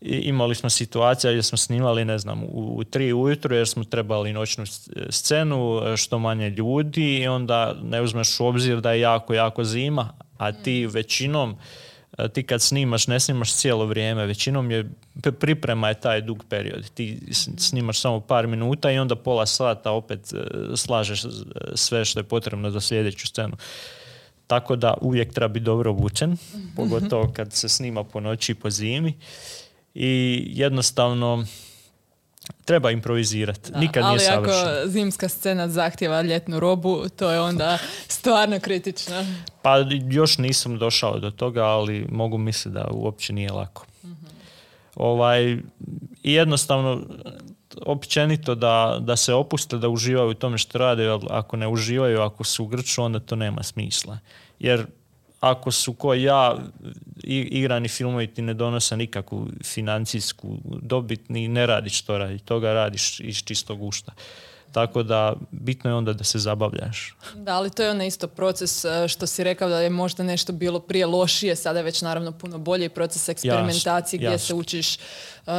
[0.00, 4.64] imali smo situacija gdje smo snimali, ne znam, u, tri ujutro jer smo trebali noćnu
[5.10, 10.12] scenu, što manje ljudi i onda ne uzmeš u obzir da je jako, jako zima,
[10.38, 11.56] a ti većinom
[12.32, 14.90] ti kad snimaš, ne snimaš cijelo vrijeme, većinom je
[15.40, 16.90] priprema je taj dug period.
[16.90, 17.20] Ti
[17.58, 20.36] snimaš samo par minuta i onda pola sata opet e,
[20.76, 21.22] slažeš
[21.74, 23.56] sve što je potrebno za sljedeću scenu.
[24.46, 26.36] Tako da uvijek treba biti dobro obučen,
[26.76, 29.14] pogotovo kad se snima po noći i po zimi.
[30.00, 31.46] I jednostavno
[32.64, 33.72] treba improvizirati.
[33.74, 34.50] Nikad ali nije ako
[34.86, 37.78] zimska scena zahtjeva ljetnu robu, to je onda
[38.18, 39.26] stvarno kritično.
[39.62, 39.76] Pa
[40.10, 43.86] još nisam došao do toga, ali mogu misliti da uopće nije lako.
[44.94, 45.52] Ovaj,
[46.22, 47.02] I jednostavno,
[47.86, 52.44] općenito da, da se opuste, da uživaju u tome što rade, ako ne uživaju, ako
[52.44, 54.18] su u grču, onda to nema smisla.
[54.58, 54.86] Jer
[55.40, 56.56] ako su ko ja
[57.24, 63.20] igrani filmovi ti ne donose nikakvu financijsku dobit ni ne radiš to radi, toga radiš
[63.20, 64.12] iz čistog gušta.
[64.72, 67.14] Tako da bitno je onda da se zabavljaš.
[67.34, 70.52] Da, ali to je onaj isto proces e, što si rekao da je možda nešto
[70.52, 74.98] bilo prije lošije, sada je već naravno puno bolji proces eksperimentacije gdje se učiš e,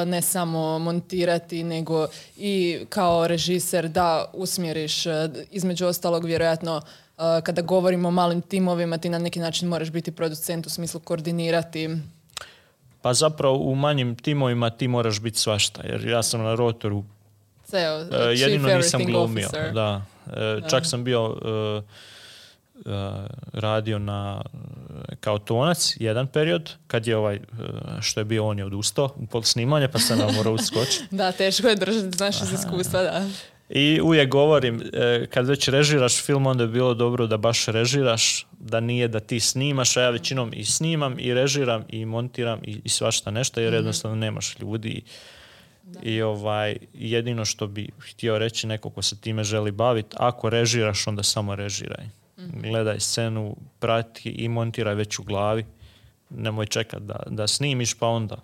[0.06, 6.82] ne samo montirati, nego i kao režiser da usmjeriš e, između ostalog vjerojatno
[7.44, 11.90] kada govorimo o malim timovima, ti na neki način moraš biti producent u smislu koordinirati.
[13.02, 17.04] Pa zapravo u manjim timovima ti moraš biti svašta, jer ja sam na rotoru
[17.66, 19.50] Ceo, uh, jedino nisam glumio.
[19.74, 20.02] Da.
[20.26, 20.34] Uh,
[20.70, 21.84] čak sam bio uh,
[23.54, 24.42] radio na
[25.20, 27.40] kao tonac jedan period kad je ovaj
[28.02, 31.06] što je bio on je odustao u pol snimanja pa sam nam morao uskočiti.
[31.16, 33.26] da, teško je držati, znaš iz iskustva, da.
[33.70, 34.84] I uvijek govorim,
[35.30, 39.40] kad već režiraš film, onda je bilo dobro da baš režiraš, da nije da ti
[39.40, 43.70] snimaš, a ja većinom i snimam, i režiram, i montiram, i, i svašta nešto, jer
[43.70, 43.78] mhm.
[43.78, 45.02] jednostavno nemaš ljudi.
[46.04, 51.08] I ovaj, jedino što bi htio reći neko ko se time želi baviti, ako režiraš,
[51.08, 52.06] onda samo režiraj.
[52.38, 55.66] mm Gledaj scenu, prati i montiraj već u glavi.
[56.30, 58.36] Nemoj čekati da, da snimiš, pa onda.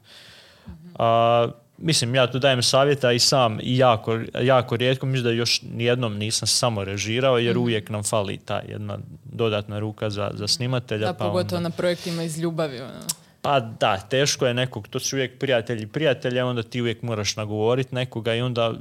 [0.68, 5.32] mm A, mislim, ja tu dajem savjeta i sam i jako, jako rijetko, mislim da
[5.32, 10.32] još nijednom nisam samo režirao, jer mm uvijek nam fali ta jedna dodatna ruka za,
[10.34, 11.06] za snimatelja.
[11.06, 12.82] Da, pa pogotovo na projektima iz ljubavi.
[12.82, 13.02] Ono.
[13.42, 17.96] Pa da, teško je nekog, to su uvijek prijatelji prijatelja, onda ti uvijek moraš nagovoriti
[17.96, 18.74] nekoga i onda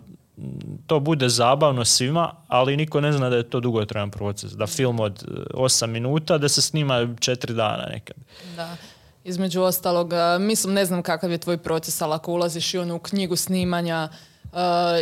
[0.87, 4.52] to bude zabavno svima, ali niko ne zna da je to dugotrajan proces.
[4.52, 8.16] Da film od 8 minuta, da se snima 4 dana nekad.
[8.57, 8.76] Da.
[9.24, 12.98] Između ostalog, mislim, ne znam kakav je tvoj proces, ali ako ulaziš i ono u
[12.98, 14.08] knjigu snimanja,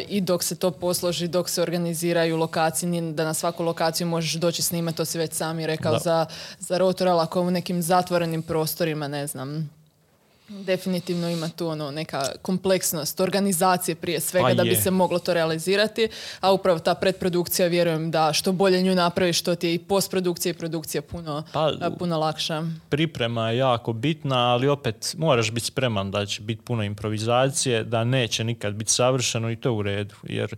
[0.09, 4.63] i dok se to posloži, dok se organiziraju lokacije, da na svaku lokaciju možeš doći
[4.63, 6.27] snimati, to si već sami rekao za,
[6.59, 9.71] za rotor, ali ako u nekim zatvorenim prostorima, ne znam,
[10.49, 15.35] definitivno ima tu ono neka kompleksnost organizacije prije svega pa da bi se moglo to
[15.35, 16.09] realizirati,
[16.41, 20.51] a upravo ta predprodukcija vjerujem da što bolje nju napraviš, što ti je i postprodukcija
[20.51, 22.63] i produkcija puno, pa, puno lakša.
[22.89, 28.05] Priprema je jako bitna, ali opet moraš biti spreman da će biti puno improvizacije, da
[28.05, 30.57] neće nikad biti savršeno i to u redu, jer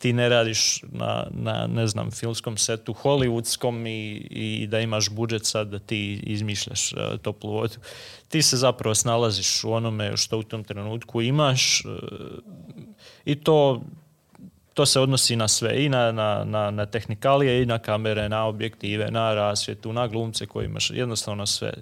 [0.00, 5.44] ti ne radiš na, na ne znam, filmskom setu hollywoodskom i, i da imaš budžet
[5.46, 7.74] sad da ti izmišljaš uh, toplu vodu.
[8.28, 11.92] Ti se zapravo snalaziš u onome što u tom trenutku imaš uh,
[13.24, 13.82] i to
[14.74, 18.46] to se odnosi na sve, i na, na, na, na tehnikalije, i na kamere, na
[18.46, 21.72] objektive, na rasvjetu, na glumce koji imaš, jednostavno sve.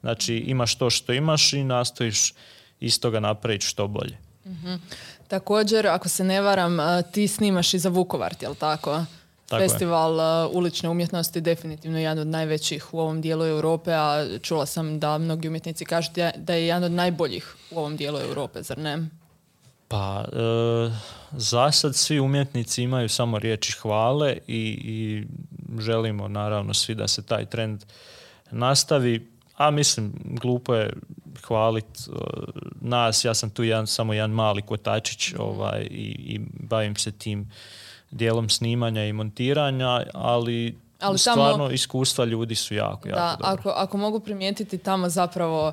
[0.00, 2.32] Znači imaš to što imaš i nastojiš
[2.80, 4.18] iz toga napraviti što bolje.
[4.44, 4.74] mm
[5.28, 6.78] Također, ako se ne varam,
[7.12, 9.04] ti snimaš i za Vukovar, jel tako?
[9.48, 10.46] tako Festival je.
[10.46, 15.48] ulične umjetnosti definitivno jedan od najvećih u ovom dijelu Europe, a čula sam da mnogi
[15.48, 19.08] umjetnici kažu da je jedan od najboljih u ovom dijelu Europe, zar ne?
[19.88, 20.90] Pa, e,
[21.32, 25.26] za sad svi umjetnici imaju samo riječi hvale i, i
[25.80, 27.84] želimo naravno svi da se taj trend
[28.50, 30.92] nastavi a mislim, glupo je
[31.46, 32.16] hvalit uh,
[32.80, 35.42] nas, ja sam tu jedan, samo jedan mali kotačić mhm.
[35.42, 37.50] ovaj, i, i bavim se tim
[38.10, 43.96] dijelom snimanja i montiranja, ali, ali stvarno iskustva ljudi su jako, jako da, Ako, ako
[43.96, 45.72] mogu primijetiti tamo zapravo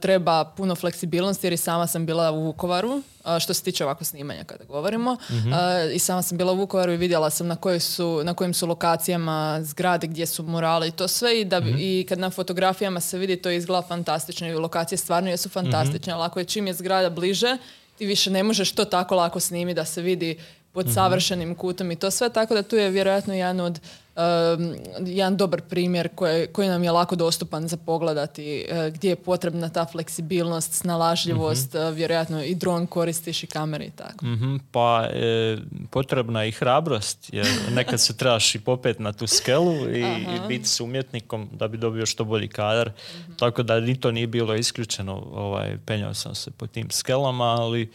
[0.00, 3.02] treba puno fleksibilnosti jer i sama sam bila u Vukovaru,
[3.40, 5.16] što se tiče ovako snimanja kada govorimo.
[5.30, 5.52] Mhm.
[5.94, 8.66] I sama sam bila u Vukovaru i vidjela sam na, koje su, na kojim su
[8.66, 11.40] lokacijama zgrade, gdje su murale i to sve.
[11.40, 11.74] I, da, Mhm.
[11.78, 16.12] i kad na fotografijama se vidi, to izgleda fantastično i lokacije stvarno jesu fantastične.
[16.12, 17.56] Ali ako je čim je zgrada bliže,
[17.98, 20.38] ti više ne možeš to tako lako snimiti da se vidi
[20.72, 23.80] pod savršenim kutom i to sve, tako da tu je vjerojatno jedan od
[24.16, 29.16] um, jedan dobar primjer koji, koji nam je lako dostupan za pogledati uh, gdje je
[29.16, 34.26] potrebna ta fleksibilnost, snalažljivost, uh, vjerojatno i dron koristiš i kamere i tako.
[34.26, 35.56] Mhm, pa e,
[35.90, 40.48] potrebna je i hrabrost, jer nekad se trebaš i popet na tu skelu i, i
[40.48, 42.92] biti s umjetnikom da bi dobio što bolji kadar.
[43.36, 45.12] Tako da ni to nije bilo isključeno.
[45.32, 47.90] Ovaj, penjao sam se po tim skelama, ali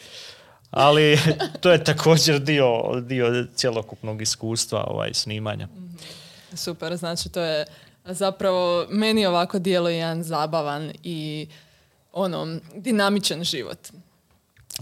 [0.75, 1.19] ali
[1.61, 5.67] to je također dio, dio cjelokupnog iskustva ovaj, snimanja.
[6.53, 7.65] Super, znači to je
[8.05, 11.47] zapravo meni ovako djeluje jedan zabavan i
[12.13, 13.77] ono, dinamičan život.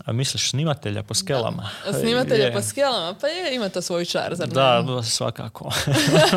[0.05, 1.69] A misliš snimatelja po skelama?
[1.99, 2.53] Snimatelja Je.
[2.53, 4.53] po skelama, pa je, ima to svoj čar, zar ne?
[4.53, 5.71] Da, svakako.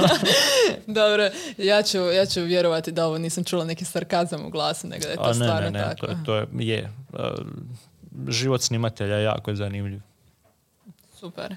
[0.86, 5.04] Dobro, ja ću, ja ću vjerovati da ovo nisam čula neki sarkazam u glasu, nego
[5.04, 6.06] da je to A ne, stvarno ne, ne, tako.
[6.06, 6.90] to, je- to je, je.
[8.28, 10.00] Život snimatelja je jako zanimljiv.
[11.14, 11.56] Super.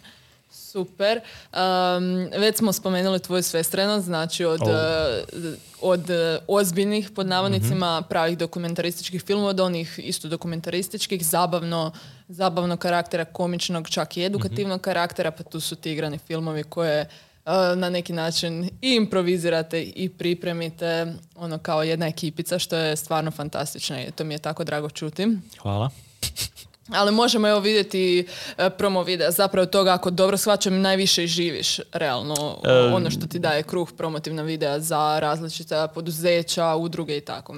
[0.51, 1.19] Super.
[1.53, 1.59] Um,
[2.37, 5.23] već smo spomenuli tvoju svestrenost, znači od, eh,
[5.81, 8.07] od eh, ozbiljnih, pod navodnicima, Mhm.
[8.09, 11.91] pravih dokumentarističkih filmova do onih isto dokumentarističkih, zabavno,
[12.27, 14.83] zabavno karaktera, komičnog, čak i edukativnog Mhm.
[14.83, 17.09] karaktera, pa tu su ti igrani filmovi koje
[17.45, 21.05] eh, na neki način i improvizirate i pripremite
[21.35, 25.27] ono kao jedna ekipica, što je stvarno fantastično i to mi je tako drago čuti.
[25.57, 25.89] Hvala.
[26.93, 28.27] Ali možemo evo vidjeti
[28.57, 29.31] e, promo videa.
[29.31, 33.89] Zapravo toga ako dobro shvaćam najviše i živiš realno E, ono što ti daje kruh
[33.97, 37.55] promotivna videa za različita poduzeća, udruge i tako.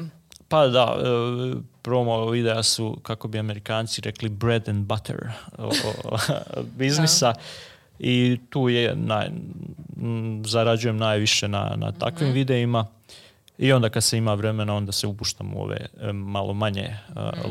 [0.48, 1.04] Pa da, e,
[1.82, 5.18] promo videa su, kako bi amerikanci rekli, bread and butter
[6.78, 7.34] biznisa.
[8.00, 9.30] I tu je naj,
[10.46, 12.88] zarađujem najviše na, na takvim videima.
[13.62, 16.98] I onda kad se ima vremena, onda se upuštam u ove e, malo manje e,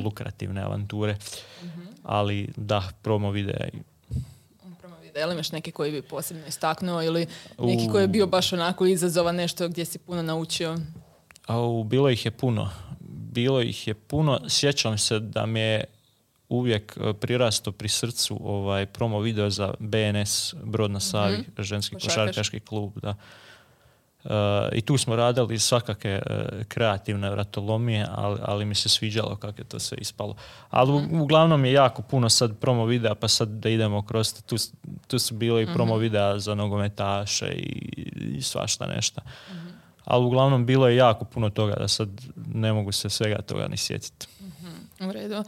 [0.04, 1.16] lukrativne avanture.
[2.02, 3.68] Ali da, promo videa
[4.80, 7.26] Promo videa, imaš neki koji bi posebno istaknuo ili
[7.58, 7.92] neki U.
[7.92, 10.76] koji je bio baš onako izazovan nešto gdje si puno naučio.
[11.46, 12.70] Au, bilo ih je puno.
[13.32, 14.40] Bilo ih je puno.
[14.48, 15.84] Sjećam se da mi je
[16.48, 22.14] uvijek e, prirasto pri srcu ovaj promo video za BNS Brod na Savi, ženski Košarkaš.
[22.14, 22.92] košarkaški klub.
[23.02, 23.14] Da.
[24.24, 24.28] E,
[24.72, 26.20] I tu smo radili svakake e,
[26.68, 30.34] kreativne vratolomije, ali, ali mi se sviđalo kako je to sve ispalo.
[30.70, 34.40] Ali u- uglavnom je jako puno sad promo videa, pa sad da idemo kroz to.
[34.42, 34.56] tu,
[35.06, 37.92] tu su bili i promo videa za nogometaše i,
[38.36, 39.20] i svašta nešto.
[40.04, 42.08] Ali uglavnom bilo je jako puno toga da sad
[42.46, 44.26] ne mogu se svega toga ni sjetiti.
[45.00, 45.44] U redu.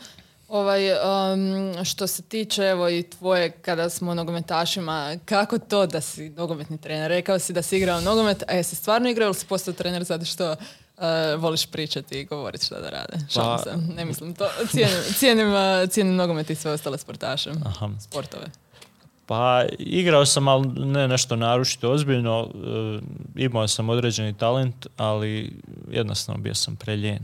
[0.52, 6.30] Ovaj, um, što se tiče evo i tvoje kada smo nogometašima, kako to da si
[6.30, 7.08] nogometni trener?
[7.08, 10.24] Rekao si da si igrao nogomet, a jesi stvarno igrao ili si postao trener zato
[10.24, 10.56] što uh,
[11.38, 13.18] voliš pričati i govoriti šta da rade?
[13.30, 14.48] Šalim Pa- se, ne mislim to.
[14.70, 17.90] Cijenim, cijenim, uh, cijenim nogomet i sve ostale sportaše, Aha.
[18.00, 18.46] sportove.
[19.26, 22.50] Pa igrao sam, ali ne nešto naručito ozbiljno.
[23.36, 25.52] E, imao sam određeni talent, ali
[25.90, 27.18] jednostavno bio sam preljen.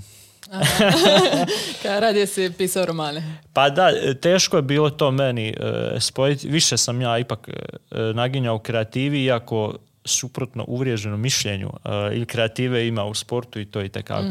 [1.83, 3.39] Kada radije si pisao romane.
[3.53, 6.49] Pa da, teško je bilo to meni e, spojiti.
[6.49, 9.75] Više sam ja ipak e, naginjao u kreativi, iako
[10.05, 14.29] suprotno uvriježenom mišljenju e, i kreative ima u sportu i to i tekako.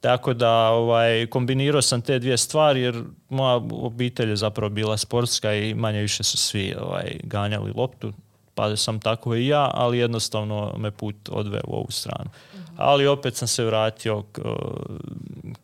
[0.00, 5.54] Tako da ovaj, kombinirao sam te dvije stvari jer moja obitelj je zapravo bila sportska
[5.54, 8.12] i manje više su svi ovaj, ganjali loptu.
[8.54, 12.30] Pa sam tako i ja, ali jednostavno me put odveo u ovu stranu.
[12.76, 14.40] Ali opet sam se vratio k-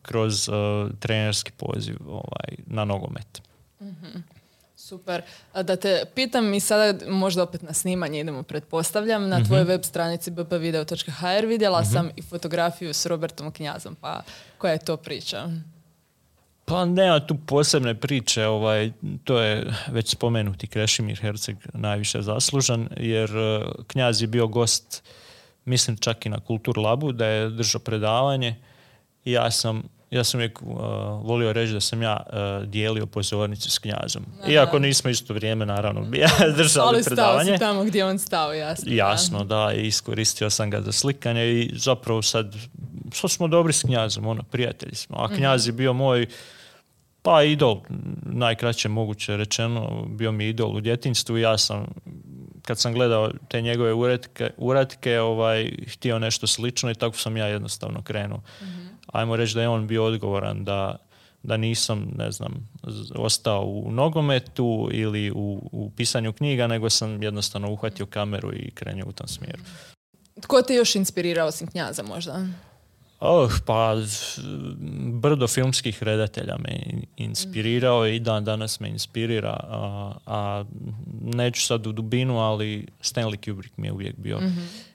[0.01, 0.53] kroz eh,
[0.99, 3.41] trenerski poziv ovaj, na nogomet.
[4.75, 5.21] Super.
[5.53, 9.29] A da te pitam i sada možda opet na snimanje idemo pretpostavljam.
[9.29, 13.95] Na tvojoj web stranici bpvideo.hr vidjela sam i fotografiju s Robertom Knjazom.
[13.95, 14.21] Pa
[14.57, 15.49] koja je to priča?
[16.71, 18.91] Pa nema tu posebne priče, ovaj,
[19.23, 25.03] to je već spomenuti Krešimir Herceg najviše zaslužan, jer eh, knjaz je bio gost,
[25.65, 28.55] mislim čak i na Kultur Labu, da je držao predavanje
[29.25, 30.65] i ja sam ja sam uvijek eh,
[31.23, 34.25] volio reći da sam ja eh, dijelio pozornicu s knjazom.
[34.47, 36.01] Iako nismo isto vrijeme, naravno,
[36.57, 37.53] držali Ali stao predavanje.
[37.53, 38.85] si tamo gdje on stao, jasno.
[38.89, 38.95] da.
[38.95, 42.55] Jasno, da, i iskoristio sam ga za slikanje i zapravo sad,
[43.13, 45.17] sad smo dobri s knjazom, ono, prijatelji smo.
[45.17, 46.27] A knjaz je bio moj,
[47.21, 47.81] pa idol,
[48.23, 51.85] najkraće moguće rečeno, bio mi idol u djetinjstvu i ja sam,
[52.61, 57.45] kad sam gledao te njegove uratke, uratke ovaj, htio nešto slično i tako sam ja
[57.47, 58.41] jednostavno krenuo.
[59.07, 60.95] ajmo reći da je on bio odgovoran da,
[61.43, 62.69] da nisam, ne znam,
[63.15, 69.05] ostao u nogometu ili u, u pisanju knjiga, nego sam jednostavno uhvatio kameru i krenio
[69.07, 69.63] u tom smjeru.
[70.41, 72.45] Tko te još inspirirao osim knjaza možda?
[73.23, 73.95] Oh, pa
[75.21, 80.63] brdo filmskih redatelja me in- inspirirao i dan danas me inspirira, a, a
[81.21, 84.39] neću sad u dubinu, ali Stanley Kubrick mi je uvijek bio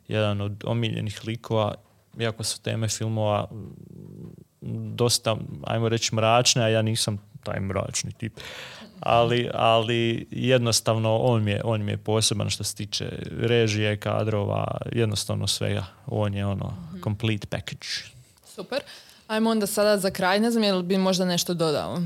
[0.09, 1.75] jedan od omiljenih likova,
[2.21, 3.49] iako su teme filmova
[4.95, 8.33] dosta, ajmo reći, mračne, a ja nisam taj mračni tip.
[9.01, 14.79] Ali, ali jednostavno on mi, je, on mi je poseban što se tiče režije, kadrova,
[14.93, 15.85] jednostavno svega.
[16.07, 16.75] On je ono
[17.05, 18.16] complete package.
[18.57, 18.81] Super.
[19.27, 21.99] Ajmo onda sada za kraj, ne znam je li bi možda nešto dodao.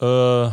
[0.00, 0.50] E,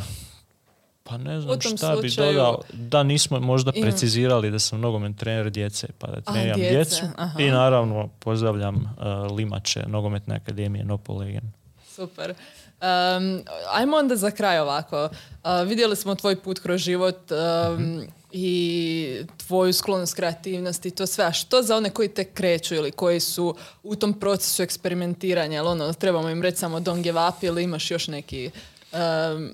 [1.04, 2.62] pa ne znam šta bi dodao.
[2.74, 7.06] Da nismo možda precizirali da sam nogomet trener djece, pa da treniram djece, djecu.
[7.18, 7.42] aha.
[7.42, 11.52] I naravno pozdravljam e, Limače, nogometne akademije Nopolegen.
[11.96, 12.34] Super.
[12.82, 15.04] Um, ajmo onda za kraj ovako.
[15.04, 21.26] Uh, vidjeli smo tvoj put kroz život um, i tvoju sklonost kreativnosti i to sve.
[21.26, 25.56] A što za one koji te kreću ili koji su u tom procesu eksperimentiranja?
[25.56, 28.52] Jel ono, trebamo im reći samo don't give up ili imaš još neki...
[28.94, 29.52] um,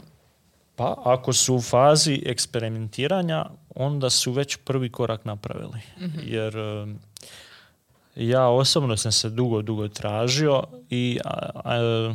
[0.75, 5.79] Pa ako su u fazi eksperimentiranja, onda su već prvi korak napravili.
[6.23, 6.99] Jer um,
[8.15, 12.13] ja osobno sam se dugo, dugo tražio i a, a,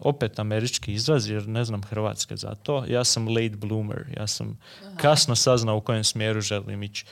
[0.00, 4.58] opet američki izraz, jer ne znam hrvatske za to, ja sam late bloomer, ja sam
[4.96, 7.04] kasno saznao u kojem smjeru želim ići.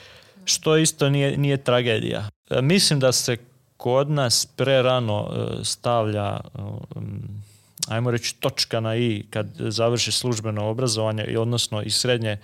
[0.44, 2.28] Što isto nije, nije tragedija.
[2.50, 3.36] E, Mislim da se
[3.76, 7.42] kod nas prerano e, stavlja um,
[7.88, 12.38] ajmo reći točka na i kad završi službeno obrazovanje i odnosno i srednje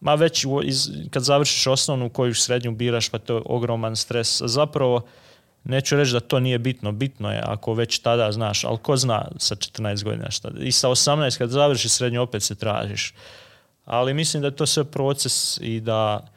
[0.00, 4.42] ma već iz, kad završiš osnovnu koju srednju biraš pa to je ogroman stres.
[4.44, 5.06] Zapravo
[5.68, 9.28] neću reći da to nije bitno, bitno je ako već tada znaš, ali ko zna
[9.38, 10.50] sa 14 godina šta.
[10.60, 13.14] I sa 18 kad završiš srednju opet se tražiš.
[13.84, 16.28] Ali mislim da je to sve proces i da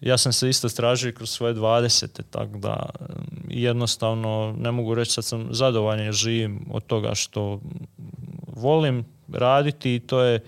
[0.00, 2.22] ja sam se isto tražio i kroz svoje 20.
[2.30, 3.14] tako da mm,
[3.48, 7.60] jednostavno ne mogu reći sad sam zadovoljan jer živim od toga što
[8.46, 10.40] volim raditi i to je,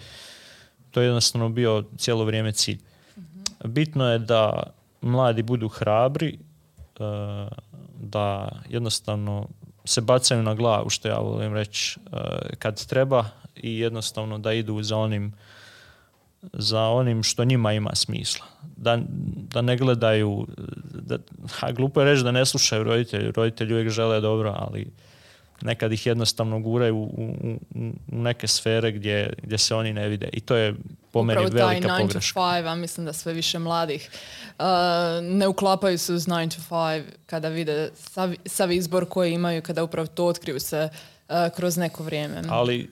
[0.91, 2.79] to je jednostavno bio cijelo vrijeme cilj.
[3.65, 4.63] Bitno je da
[5.01, 6.39] mladi budu hrabri,
[6.99, 7.05] e,
[8.01, 9.49] da jednostavno
[9.85, 13.25] se bacaju na glavu, što ja volim reći, e, kad treba
[13.57, 15.33] i jednostavno da idu za onim
[16.53, 18.47] za onim što njima ima smisla.
[18.77, 18.99] Da,
[19.53, 20.47] da ne gledaju,
[20.93, 21.19] da,
[21.61, 24.87] a glupo je reći da ne slušaju roditelji, roditelji uvijek žele dobro, ali
[25.63, 27.59] nekad ih jednostavno guraju u, u,
[28.13, 30.75] u neke sfere gdje, gdje se oni ne vide i to je
[31.15, 32.35] po meni upravo taj velika 9 pogreška.
[32.35, 34.11] to 5, a mislim da sve više mladih
[34.59, 34.65] uh,
[35.23, 39.85] ne uklapaju se uz 9 to 5 kada vide sav, sav izbor koji imaju, kada
[39.85, 40.89] upravo to otkriju se
[41.29, 42.43] uh, kroz neko vrijeme.
[42.49, 42.91] Ali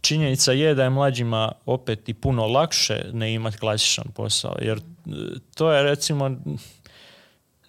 [0.00, 5.10] činjenica je da je mlađima opet i puno lakše ne imati klasičan posao, jer e,
[5.54, 6.36] to je recimo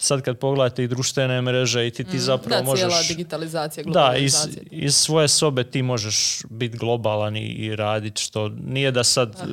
[0.01, 3.07] sad kad pogledate i društvene mreže i ti, ti zapravo Mm, da, cijela možeš...
[3.07, 4.63] digitalizacija, Da, iz, globalizacija.
[4.71, 6.15] iz svoje sobe ti možeš
[6.49, 9.35] biti globalan i, i raditi što nije da sad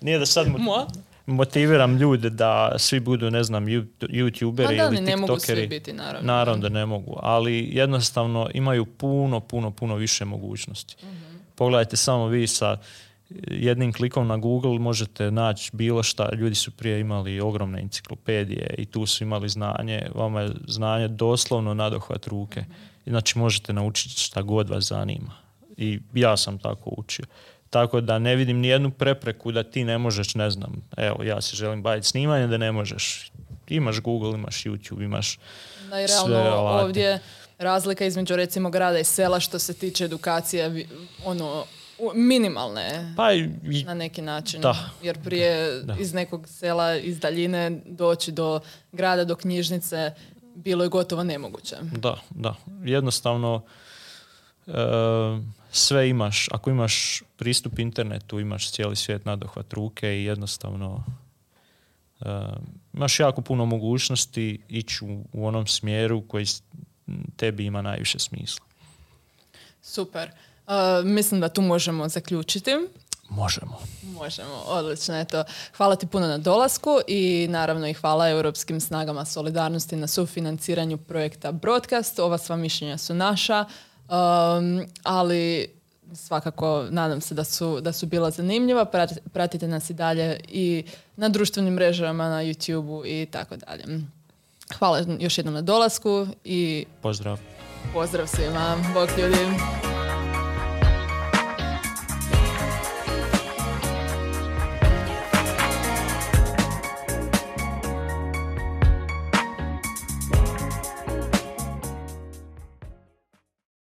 [0.00, 0.86] nije da sad mo- Mo?
[1.26, 5.60] motiviram ljude da svi budu ne znam you- youtuberi da, ili ni ne mogu tiktokeri.
[5.60, 6.26] svi biti, naravno.
[6.26, 10.96] Naravno da ne mogu, ali jednostavno imaju puno, puno, puno više mogućnosti.
[11.54, 12.76] Pogledajte samo vi sa
[13.50, 16.28] jednim klikom na Google možete naći bilo šta.
[16.34, 20.06] Ljudi su prije imali ogromne enciklopedije i tu su imali znanje.
[20.14, 22.64] Vama je znanje doslovno nadohvat ruke.
[23.06, 25.32] Znači možete naučiti šta god vas zanima.
[25.76, 27.24] I ja sam tako učio.
[27.70, 31.40] Tako da ne vidim ni jednu prepreku da ti ne možeš, ne znam, evo ja
[31.40, 33.32] se želim baviti snimanjem, da ne možeš.
[33.68, 35.38] Imaš Google, imaš YouTube, imaš
[36.04, 37.18] i sve ovdje
[37.58, 40.86] razlika između recimo grada i sela što se tiče edukacije
[41.24, 41.64] ono
[42.14, 43.48] minimalne Pa i,
[43.84, 44.60] na neki način.
[44.60, 44.90] Da.
[45.02, 45.96] Jer prije Da.
[46.00, 48.60] iz nekog sela, iz daljine doći do
[48.92, 50.14] grada, do knjižnice
[50.54, 51.76] bilo je gotovo nemoguće.
[51.82, 52.54] da, da.
[52.84, 53.62] Jednostavno
[54.66, 54.72] e,
[55.70, 56.48] sve imaš.
[56.50, 61.04] Ako imaš pristup internetu, imaš cijeli svijet nadohvat ruke i jednostavno
[62.20, 62.24] e,
[62.92, 66.46] imaš jako puno mogućnosti ići u, u onom smjeru koji
[67.36, 68.66] tebi ima najviše smisla.
[69.82, 70.30] Super.
[70.72, 72.70] Uh, mislim da tu možemo zaključiti.
[73.28, 73.78] Možemo.
[74.02, 75.44] Možemo, odlično, eto.
[75.76, 81.52] Hvala ti puno na dolasku i naravno i hvala Europskim snagama solidarnosti na sufinanciranju projekta
[81.52, 82.18] Broadcast.
[82.18, 83.64] Ova sva mišljenja su naša,
[84.08, 85.68] um, ali
[86.14, 88.84] svakako nadam se da su, da su bila zanimljiva.
[88.84, 90.84] Prati- Pratite nas i dalje i
[91.16, 93.84] na društvenim mrežama, na YouTube-u i tako dalje.
[94.78, 97.38] Hvala još jednom na dolasku i Pozdrav.
[97.92, 98.76] Pozdrav svima.
[98.94, 99.91] Bok ljudi.